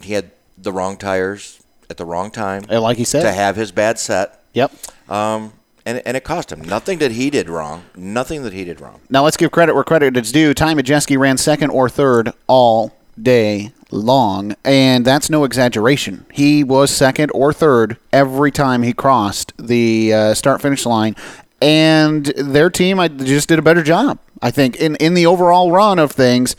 [0.00, 2.64] he had the wrong tires at the wrong time.
[2.70, 3.22] And like he said.
[3.22, 4.42] to have his bad set.
[4.54, 4.72] Yep.
[5.10, 5.52] Um,
[5.84, 7.84] and and it cost him nothing that he did wrong.
[7.96, 9.00] Nothing that he did wrong.
[9.10, 10.54] Now let's give credit where credit is due.
[10.54, 16.24] Ty Majeski ran second or third all day long, and that's no exaggeration.
[16.32, 21.16] He was second or third every time he crossed the uh, start finish line,
[21.60, 24.18] and their team I just did a better job.
[24.40, 26.56] I think in in the overall run of things,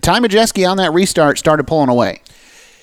[0.00, 2.20] Ty Majeski on that restart started pulling away.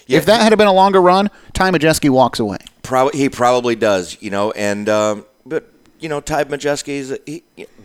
[0.08, 2.58] if that had been a longer run, Ty Majeski walks away.
[2.84, 4.52] Probably he probably does, you know.
[4.52, 5.26] And um,
[6.02, 7.18] you know, Ty Majeski's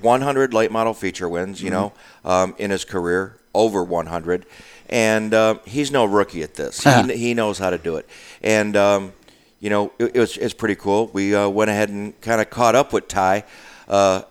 [0.00, 1.92] 100 late model feature wins, you know,
[2.24, 4.46] um, in his career, over 100,
[4.88, 6.82] and uh, he's no rookie at this.
[6.82, 8.08] He, he knows how to do it,
[8.42, 9.12] and um,
[9.60, 11.08] you know, it, it was it's pretty cool.
[11.12, 13.44] We uh, went ahead and kind of caught up with Ty.
[13.86, 14.22] Uh,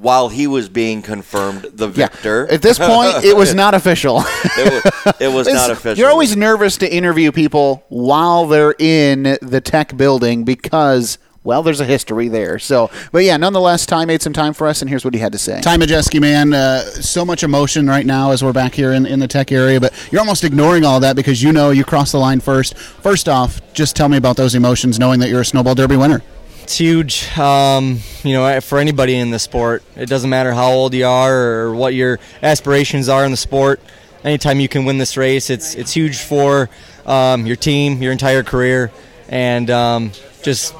[0.00, 2.50] while he was being confirmed the victor.
[2.50, 4.22] At this point, it was not official.
[4.24, 5.98] it was, it was not official.
[5.98, 11.80] You're always nervous to interview people while they're in the tech building because, well, there's
[11.80, 12.58] a history there.
[12.58, 15.32] So, but yeah, nonetheless, Ty made some time for us, and here's what he had
[15.32, 15.60] to say.
[15.60, 19.20] Ty Majeski, man, uh, so much emotion right now as we're back here in, in
[19.20, 22.18] the tech area, but you're almost ignoring all that because you know you crossed the
[22.18, 22.76] line first.
[22.76, 26.22] First off, just tell me about those emotions knowing that you're a Snowball Derby winner.
[26.62, 27.36] It's huge.
[27.36, 31.34] Um, you know, for anybody in the sport, it doesn't matter how old you are
[31.34, 33.80] or what your aspirations are in the sport.
[34.24, 36.70] Anytime you can win this race, it's it's huge for
[37.04, 38.90] um, your team, your entire career,
[39.28, 40.74] and um, just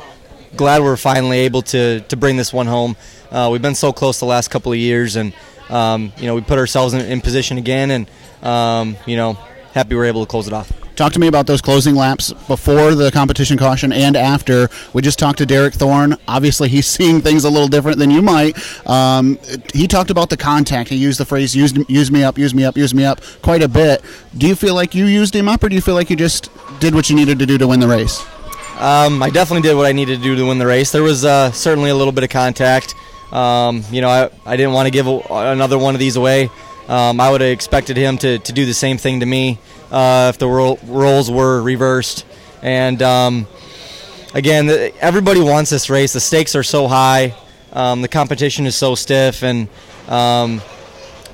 [0.56, 2.96] glad we're finally able to to bring this one home.
[3.30, 5.32] Uh, we've been so close the last couple of years, and
[5.68, 8.10] um, you know we put ourselves in, in position again, and
[8.42, 9.34] um, you know
[9.72, 10.72] happy we're able to close it off.
[10.96, 14.68] Talk to me about those closing laps before the competition caution and after.
[14.92, 16.16] We just talked to Derek Thorn.
[16.28, 18.56] Obviously, he's seeing things a little different than you might.
[18.88, 19.38] Um,
[19.72, 20.90] he talked about the contact.
[20.90, 23.62] He used the phrase "use use me up, use me up, use me up" quite
[23.62, 24.02] a bit.
[24.38, 26.48] Do you feel like you used him up, or do you feel like you just
[26.78, 28.24] did what you needed to do to win the race?
[28.78, 30.90] Um, I definitely did what I needed to do to win the race.
[30.90, 32.94] There was uh, certainly a little bit of contact.
[33.32, 36.50] Um, you know, I, I didn't want to give a, another one of these away.
[36.88, 39.58] Um, I would have expected him to, to do the same thing to me
[39.90, 42.26] uh, if the ro- roles were reversed.
[42.62, 43.46] And um,
[44.34, 46.12] again, the, everybody wants this race.
[46.12, 47.34] The stakes are so high.
[47.72, 49.68] Um, the competition is so stiff, and
[50.08, 50.62] um,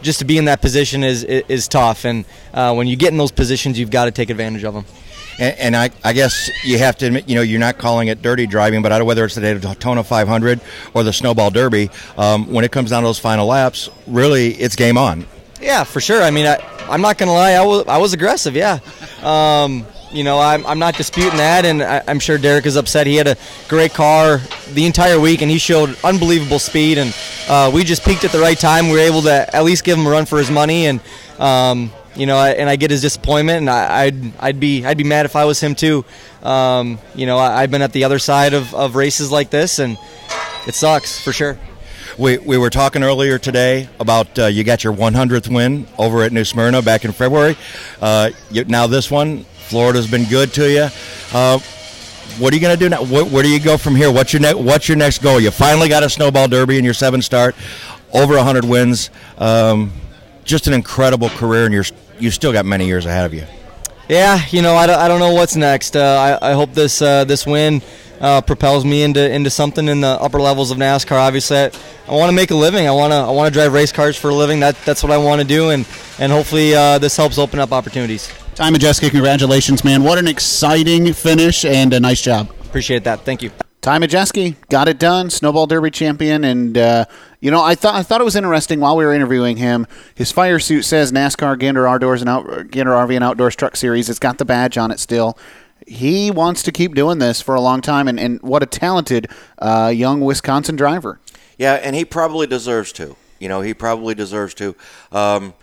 [0.01, 2.05] just to be in that position is is, is tough.
[2.05, 2.25] And
[2.55, 4.85] uh, when you get in those positions, you've got to take advantage of them.
[5.41, 8.23] And, and I, I guess you have to admit, you know, you're not calling it
[8.23, 10.61] dirty driving, but I don't know whether it's the Daytona 500
[10.95, 11.91] or the Snowball Derby.
[12.17, 15.27] Um, when it comes down to those final laps, really, it's game on.
[15.61, 16.23] Yeah, for sure.
[16.23, 17.53] I mean, I, I'm not gonna lie.
[17.53, 18.57] I was I was aggressive.
[18.57, 18.79] Yeah.
[19.23, 23.07] Um, you know, I'm, I'm not disputing that, and I, I'm sure Derek is upset.
[23.07, 23.37] He had a
[23.69, 24.41] great car
[24.73, 26.99] the entire week, and he showed unbelievable speed.
[26.99, 27.15] And
[27.49, 28.87] uh, we just peaked at the right time.
[28.87, 31.01] We were able to at least give him a run for his money, and
[31.39, 34.99] um, you know, I, and I get his disappointment, and I, I'd I'd be I'd
[34.99, 36.05] be mad if I was him too.
[36.43, 39.79] Um, you know, I, I've been at the other side of, of races like this,
[39.79, 39.97] and
[40.67, 41.59] it sucks for sure.
[42.19, 46.33] We, we were talking earlier today about uh, you got your 100th win over at
[46.33, 47.57] New Smyrna back in February.
[48.01, 50.89] Uh, you, now this one, Florida's been good to you.
[51.33, 51.59] Uh,
[52.39, 53.05] what are you going to do now?
[53.05, 54.13] Where, where do you go from here?
[54.13, 55.41] What's your ne- What's your next goal?
[55.41, 57.55] You finally got a snowball derby in your seven start,
[58.13, 59.11] over 100 wins.
[59.39, 59.93] Um,
[60.51, 61.85] just an incredible career, and you're
[62.19, 63.45] you still got many years ahead of you.
[64.09, 65.97] Yeah, you know, I don't, I don't know what's next.
[65.97, 67.81] Uh, I, I hope this uh, this win
[68.21, 71.17] uh, propels me into into something in the upper levels of NASCAR.
[71.17, 71.71] Obviously, I,
[72.09, 72.89] I want to make a living.
[72.89, 74.61] I want to I want to drive race cars for a living.
[74.61, 75.87] That that's what I want to do, and
[76.19, 78.31] and hopefully uh, this helps open up opportunities.
[78.57, 80.03] Ty Majeski, congratulations, man.
[80.03, 82.51] What an exciting finish and a nice job.
[82.63, 83.21] Appreciate that.
[83.21, 83.51] Thank you.
[83.81, 87.07] Ty Majeski got it done, Snowball Derby champion, and uh,
[87.41, 89.87] you know I thought I thought it was interesting while we were interviewing him.
[90.15, 94.09] His fire suit says NASCAR Gander Outdoors and Out, Gander RV and Outdoors Truck Series.
[94.09, 95.39] It's got the badge on it still.
[95.87, 99.29] He wants to keep doing this for a long time, and, and what a talented
[99.59, 101.19] uh, young Wisconsin driver.
[101.59, 103.17] Yeah, and he probably deserves to.
[103.39, 104.77] You know, he probably deserves to.
[105.11, 105.55] Um,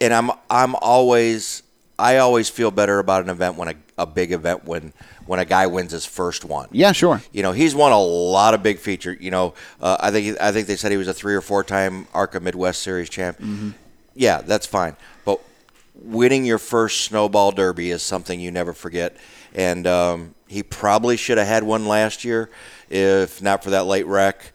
[0.00, 1.62] and I'm I'm always
[1.98, 4.92] I always feel better about an event when a, a big event when
[5.28, 6.68] when a guy wins his first one.
[6.72, 7.20] Yeah, sure.
[7.32, 9.12] You know, he's won a lot of big feature.
[9.12, 11.62] You know, uh, I think I think they said he was a three or four
[11.62, 13.38] time ARCA Midwest Series champ.
[13.38, 13.74] Mhm.
[14.14, 14.96] Yeah, that's fine.
[15.26, 15.40] But
[15.94, 19.16] winning your first snowball derby is something you never forget.
[19.54, 22.50] And um, he probably should have had one last year,
[22.88, 24.52] if not for that late wreck,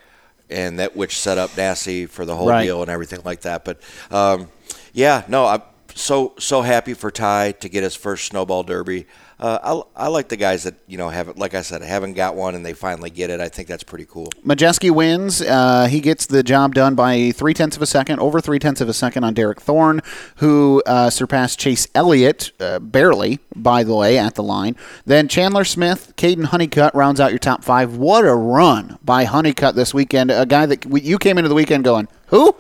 [0.49, 2.63] and that which set up Nasse for the whole Right.
[2.63, 3.63] deal and everything like that.
[3.63, 3.80] But
[4.11, 4.49] um,
[4.91, 5.61] yeah, no, I'm
[5.95, 9.05] so so happy for Ty to get his first snowball derby.
[9.40, 12.36] Uh, I, I like the guys that you know haven't, like I said, haven't got
[12.36, 13.40] one and they finally get it.
[13.40, 14.28] I think that's pretty cool.
[14.46, 15.42] Majeski wins.
[15.42, 18.82] Uh, he gets the job done by three tenths of a second, over three tenths
[18.82, 20.02] of a second on Derek Thorn,
[20.38, 24.76] who uh, surpassed Chase Elliott uh, barely, by the way, at the line.
[25.06, 27.98] Then Chandler Smith, Caden Honeycutt rounds out your top five.
[27.98, 30.32] What a run by Honeycutt this weekend!
[30.32, 32.56] A guy that we, you came into the weekend going, who?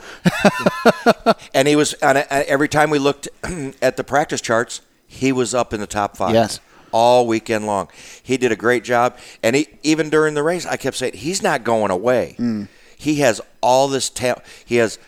[1.53, 3.27] and he was on a, every time we looked
[3.81, 4.81] at the practice charts,
[5.13, 6.33] he was up in the top five.
[6.33, 6.59] Yes.
[6.91, 7.87] all weekend long.
[8.21, 11.41] He did a great job, and he, even during the race, I kept saying he's
[11.41, 12.35] not going away.
[12.37, 12.67] Mm.
[12.97, 14.43] He has all this talent.
[14.63, 14.99] He has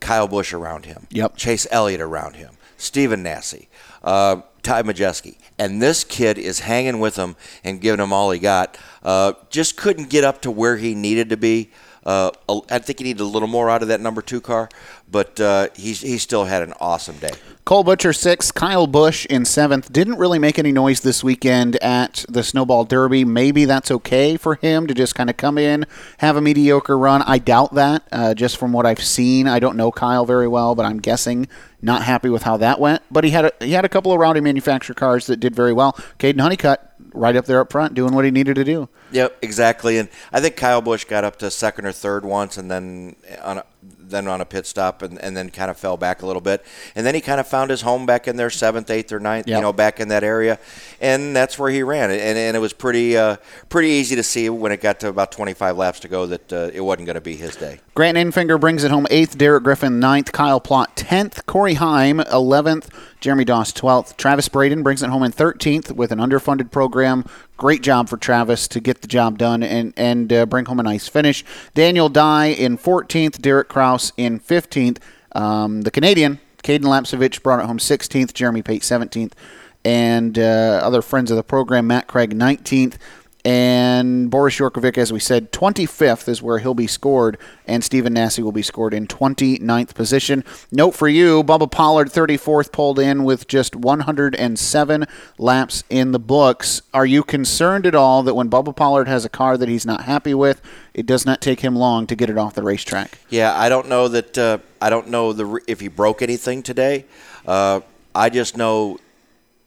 [0.00, 1.06] Kyle Busch around him.
[1.10, 1.36] Yep.
[1.36, 2.54] Chase Elliott around him.
[2.76, 3.66] Stephen Nasse.
[4.02, 5.36] Uh, Ty Majeski.
[5.58, 8.78] And this kid is hanging with him and giving him all he got.
[9.02, 11.70] Uh, just couldn't get up to where he needed to be.
[12.04, 12.30] Uh,
[12.70, 14.68] I think he needed a little more out of that number two car,
[15.12, 17.30] but uh, he's, he still had an awesome day.
[17.64, 19.92] Cole Butcher sixth, Kyle Busch in seventh.
[19.92, 23.24] Didn't really make any noise this weekend at the Snowball Derby.
[23.24, 25.86] Maybe that's okay for him to just kind of come in,
[26.18, 27.22] have a mediocre run.
[27.22, 29.46] I doubt that, uh, just from what I've seen.
[29.46, 31.46] I don't know Kyle very well, but I'm guessing
[31.80, 33.02] not happy with how that went.
[33.12, 35.72] But he had a, he had a couple of rowdy manufacturer cars that did very
[35.72, 35.92] well.
[36.18, 38.88] Caden Honeycutt right up there up front, doing what he needed to do.
[39.12, 39.98] Yep, exactly.
[39.98, 43.58] And I think Kyle Busch got up to second or third once, and then on
[43.58, 43.64] a,
[44.12, 46.64] then on a pit stop, and, and then kind of fell back a little bit,
[46.94, 49.48] and then he kind of found his home back in there, seventh, eighth, or ninth,
[49.48, 49.56] Yep.
[49.56, 50.58] you know, back in that area,
[51.00, 52.10] and that's where he ran.
[52.12, 53.36] And, and it was pretty uh,
[53.68, 56.70] pretty easy to see when it got to about 25 laps to go that uh,
[56.72, 57.80] it wasn't going to be his day.
[57.94, 62.90] Grant Infinger brings it home eighth, Derek Griffin ninth, Kyle Plott tenth, Corey Heim eleventh,
[63.20, 67.24] Jeremy Doss twelfth, Travis Braden brings it home in thirteenth with an underfunded program.
[67.62, 70.82] Great job for Travis to get the job done and and uh, bring home a
[70.82, 71.44] nice finish.
[71.74, 74.98] Daniel Dye in fourteenth, Derek Kraus in fifteenth.
[75.36, 79.36] Um, the Canadian Cayden Lapcevich brought it home sixteenth, Jeremy Pate seventeenth,
[79.84, 82.98] and uh, other friends of the program Matt Craig nineteenth.
[83.44, 88.38] And Boris Jurkovic, as we said, 25th is where he'll be scored, and Stephen Nasse
[88.38, 90.44] will be scored in 29th position.
[90.70, 95.06] Note for you, Bubba Pollard, 34th, pulled in with just 107
[95.38, 96.82] laps in the books.
[96.94, 100.04] Are you concerned at all that when Bubba Pollard has a car that he's not
[100.04, 100.62] happy with,
[100.94, 103.18] it does not take him long to get it off the racetrack?
[103.28, 104.38] Yeah, I don't know that.
[104.38, 107.06] Uh, I don't know the if he broke anything today.
[107.44, 107.80] Uh,
[108.14, 108.98] I just know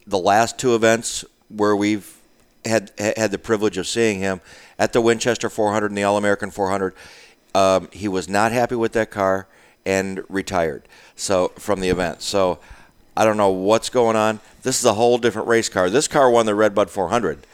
[0.08, 2.15] the last two events where we've
[2.66, 4.42] had had the privilege of seeing him
[4.78, 6.94] at the Winchester 400 and the All American 400.
[7.54, 9.48] Um, he was not happy with that car
[9.86, 10.88] and retired.
[11.16, 12.22] So from the event.
[12.22, 12.60] So
[13.16, 14.40] I don't know what's going on.
[14.64, 15.90] This is a whole different race car.
[15.90, 17.46] This car won the Redbud 400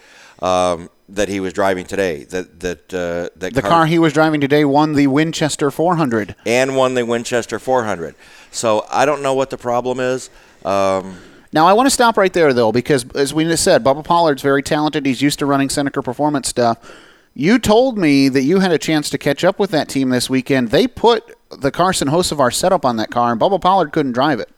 [0.41, 2.23] um, that he was driving today.
[2.23, 6.35] That that uh, that The car he was driving today won the Winchester 400.
[6.45, 8.15] and won the Winchester 400.
[8.51, 10.29] So I don't know what the problem is.
[10.65, 11.17] Um,
[11.53, 14.41] Now, I want to stop right there, though, because as we just said, Bubba Pollard's
[14.41, 15.05] very talented.
[15.05, 16.77] He's used to running Senneker Performance stuff.
[17.33, 20.29] You told me that you had a chance to catch up with that team this
[20.29, 20.69] weekend.
[20.69, 24.49] They put the Carson Hocevar setup on that car, and Bubba Pollard couldn't drive it.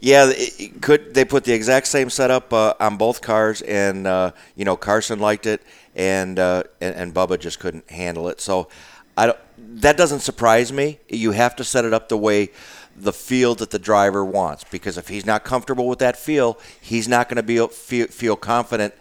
[0.00, 4.32] yeah, it could they put the exact same setup uh, on both cars, and uh,
[4.56, 5.62] you know Carson liked it,
[5.94, 8.40] and, uh, and and Bubba just couldn't handle it.
[8.40, 8.68] So
[9.16, 9.38] I don't,
[9.80, 10.98] that doesn't surprise me.
[11.08, 12.50] You have to set it up the way
[12.96, 17.08] the feel that the driver wants, because if he's not comfortable with that feel, he's
[17.08, 18.94] not going to be feel, feel confident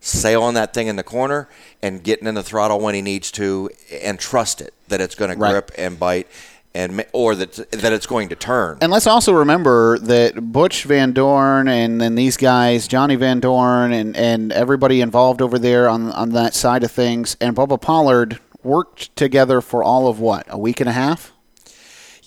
[0.00, 1.48] sailing that thing in the corner
[1.82, 3.68] and getting in the throttle when he needs to,
[4.02, 6.28] and trust it that it's going to grip and bite.
[6.74, 8.78] And, or that that it's going to turn.
[8.80, 13.92] And let's also remember that Butch Van Dorn and then these guys, Johnny Van Dorn
[13.92, 18.38] and, and everybody involved over there on, on that side of things, and Bubba Pollard
[18.62, 21.32] worked together for all of what, a week and a half?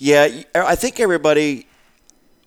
[0.02, 1.68] Yeah, I think everybody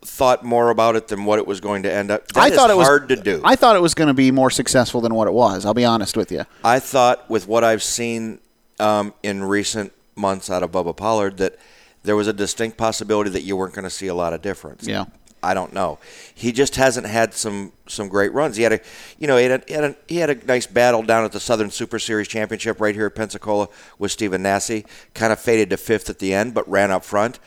[0.02, 2.28] thought more about it than what it was going to end up.
[2.28, 3.40] That I is thought it was hard to do.
[3.46, 5.66] I thought it was going to be more successful than what it was.
[5.66, 6.44] I'll be honest with you.
[6.66, 8.40] I thought with what I've seen
[8.78, 11.58] um, in recent months out of Bubba Pollard that
[12.04, 14.86] there was a distinct possibility that you weren't going to see a lot of difference.
[14.86, 15.06] Yeah.
[15.46, 16.00] I don't know.
[16.34, 18.58] He just hasn't had some some great runs.
[18.58, 18.80] He had a,
[19.20, 21.32] you know, he had a, he had a, he had a nice battle down at
[21.32, 23.70] the Southern Super Series Championship right here at Pensacola
[24.00, 24.84] with Stephen Nasse.
[25.14, 27.40] Kind of faded to fifth at the end, but ran up front.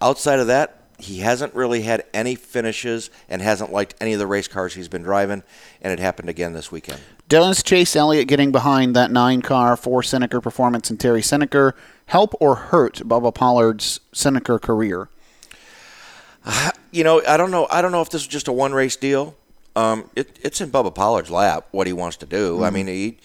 [0.00, 4.26] Outside of that, he hasn't really had any finishes and hasn't liked any of the
[4.26, 5.44] race cars he's been driving,
[5.80, 7.00] and it happened again this weekend.
[7.28, 11.72] Does Chase Elliott getting behind that nine car for Senneker Performance and Terry Senneker
[12.06, 15.08] help or hurt Bubba Pollard's Senneker career?
[16.90, 17.66] You know, I don't know.
[17.70, 19.36] I don't know if this is just a one race deal.
[19.76, 22.64] Um, it, it's in Bubba Pollard's lap what he wants to do.
[22.64, 22.72] I Mhm.
[22.72, 23.18] mean, he.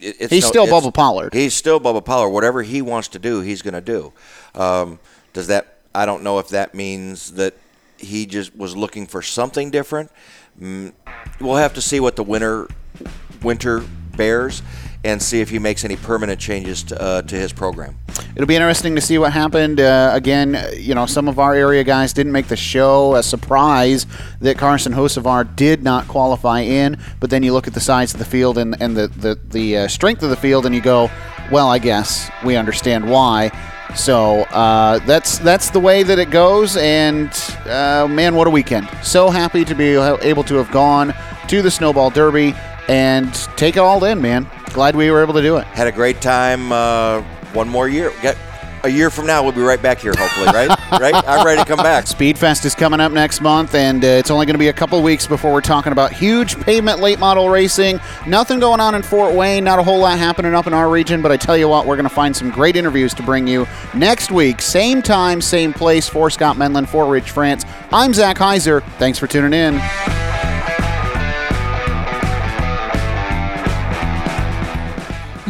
[0.00, 1.34] it- it's He's no- still Bubba Pollard.
[1.34, 2.30] He's still Bubba Pollard.
[2.30, 4.14] Whatever he wants to do, he's going to do.
[4.54, 4.98] Um,
[5.34, 5.76] does that?
[5.94, 7.52] I don't know if that means that
[7.98, 10.10] he just was looking for something different.
[10.60, 10.92] Mm,
[11.38, 12.66] we'll have to see what the winter
[13.42, 13.84] winter
[14.16, 14.62] bears
[15.06, 17.96] and see if he makes any permanent changes to, uh, to his program.
[18.34, 19.78] It'll be interesting to see what happened.
[19.78, 23.14] Uh, again, you know, some of our area guys didn't make the show.
[23.14, 24.06] A surprise
[24.40, 26.98] that Carson Hocevar did not qualify in.
[27.20, 29.76] But then you look at the size of the field and, and the, the, the
[29.78, 31.08] uh, strength of the field, and you go,
[31.52, 33.52] well, I guess we understand why.
[33.94, 36.76] So uh, that's that's the way that it goes.
[36.76, 37.30] And
[37.66, 38.90] uh, man, what a weekend!
[39.02, 41.14] So happy to be able to have gone
[41.46, 42.52] to the Snowball Derby
[42.88, 44.48] and take it all in, man.
[44.72, 45.64] Glad we were able to do it.
[45.68, 46.70] Had a great time.
[46.72, 47.22] Uh,
[47.52, 48.12] one more year.
[48.22, 48.36] Get,
[48.86, 50.68] a year from now, we'll be right back here, hopefully, right?
[51.00, 51.14] right?
[51.26, 52.04] I'm ready to come back.
[52.04, 55.02] Speedfest is coming up next month, and uh, it's only going to be a couple
[55.02, 58.00] weeks before we're talking about huge pavement late model racing.
[58.26, 61.20] Nothing going on in Fort Wayne, not a whole lot happening up in our region,
[61.20, 63.66] but I tell you what, we're going to find some great interviews to bring you
[63.94, 64.62] next week.
[64.62, 67.64] Same time, same place for Scott Menlin, for Rich France.
[67.92, 68.82] I'm Zach Heiser.
[68.98, 70.25] Thanks for tuning in.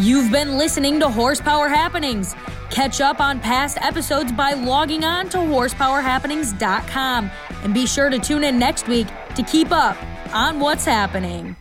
[0.06, 2.36] You've been listening to Horsepower Happenings.
[2.70, 7.28] Catch up on past episodes by logging on to horsepowerhappenings.com
[7.64, 9.96] and be sure to tune in next week to keep up
[10.32, 11.56] on what's happening.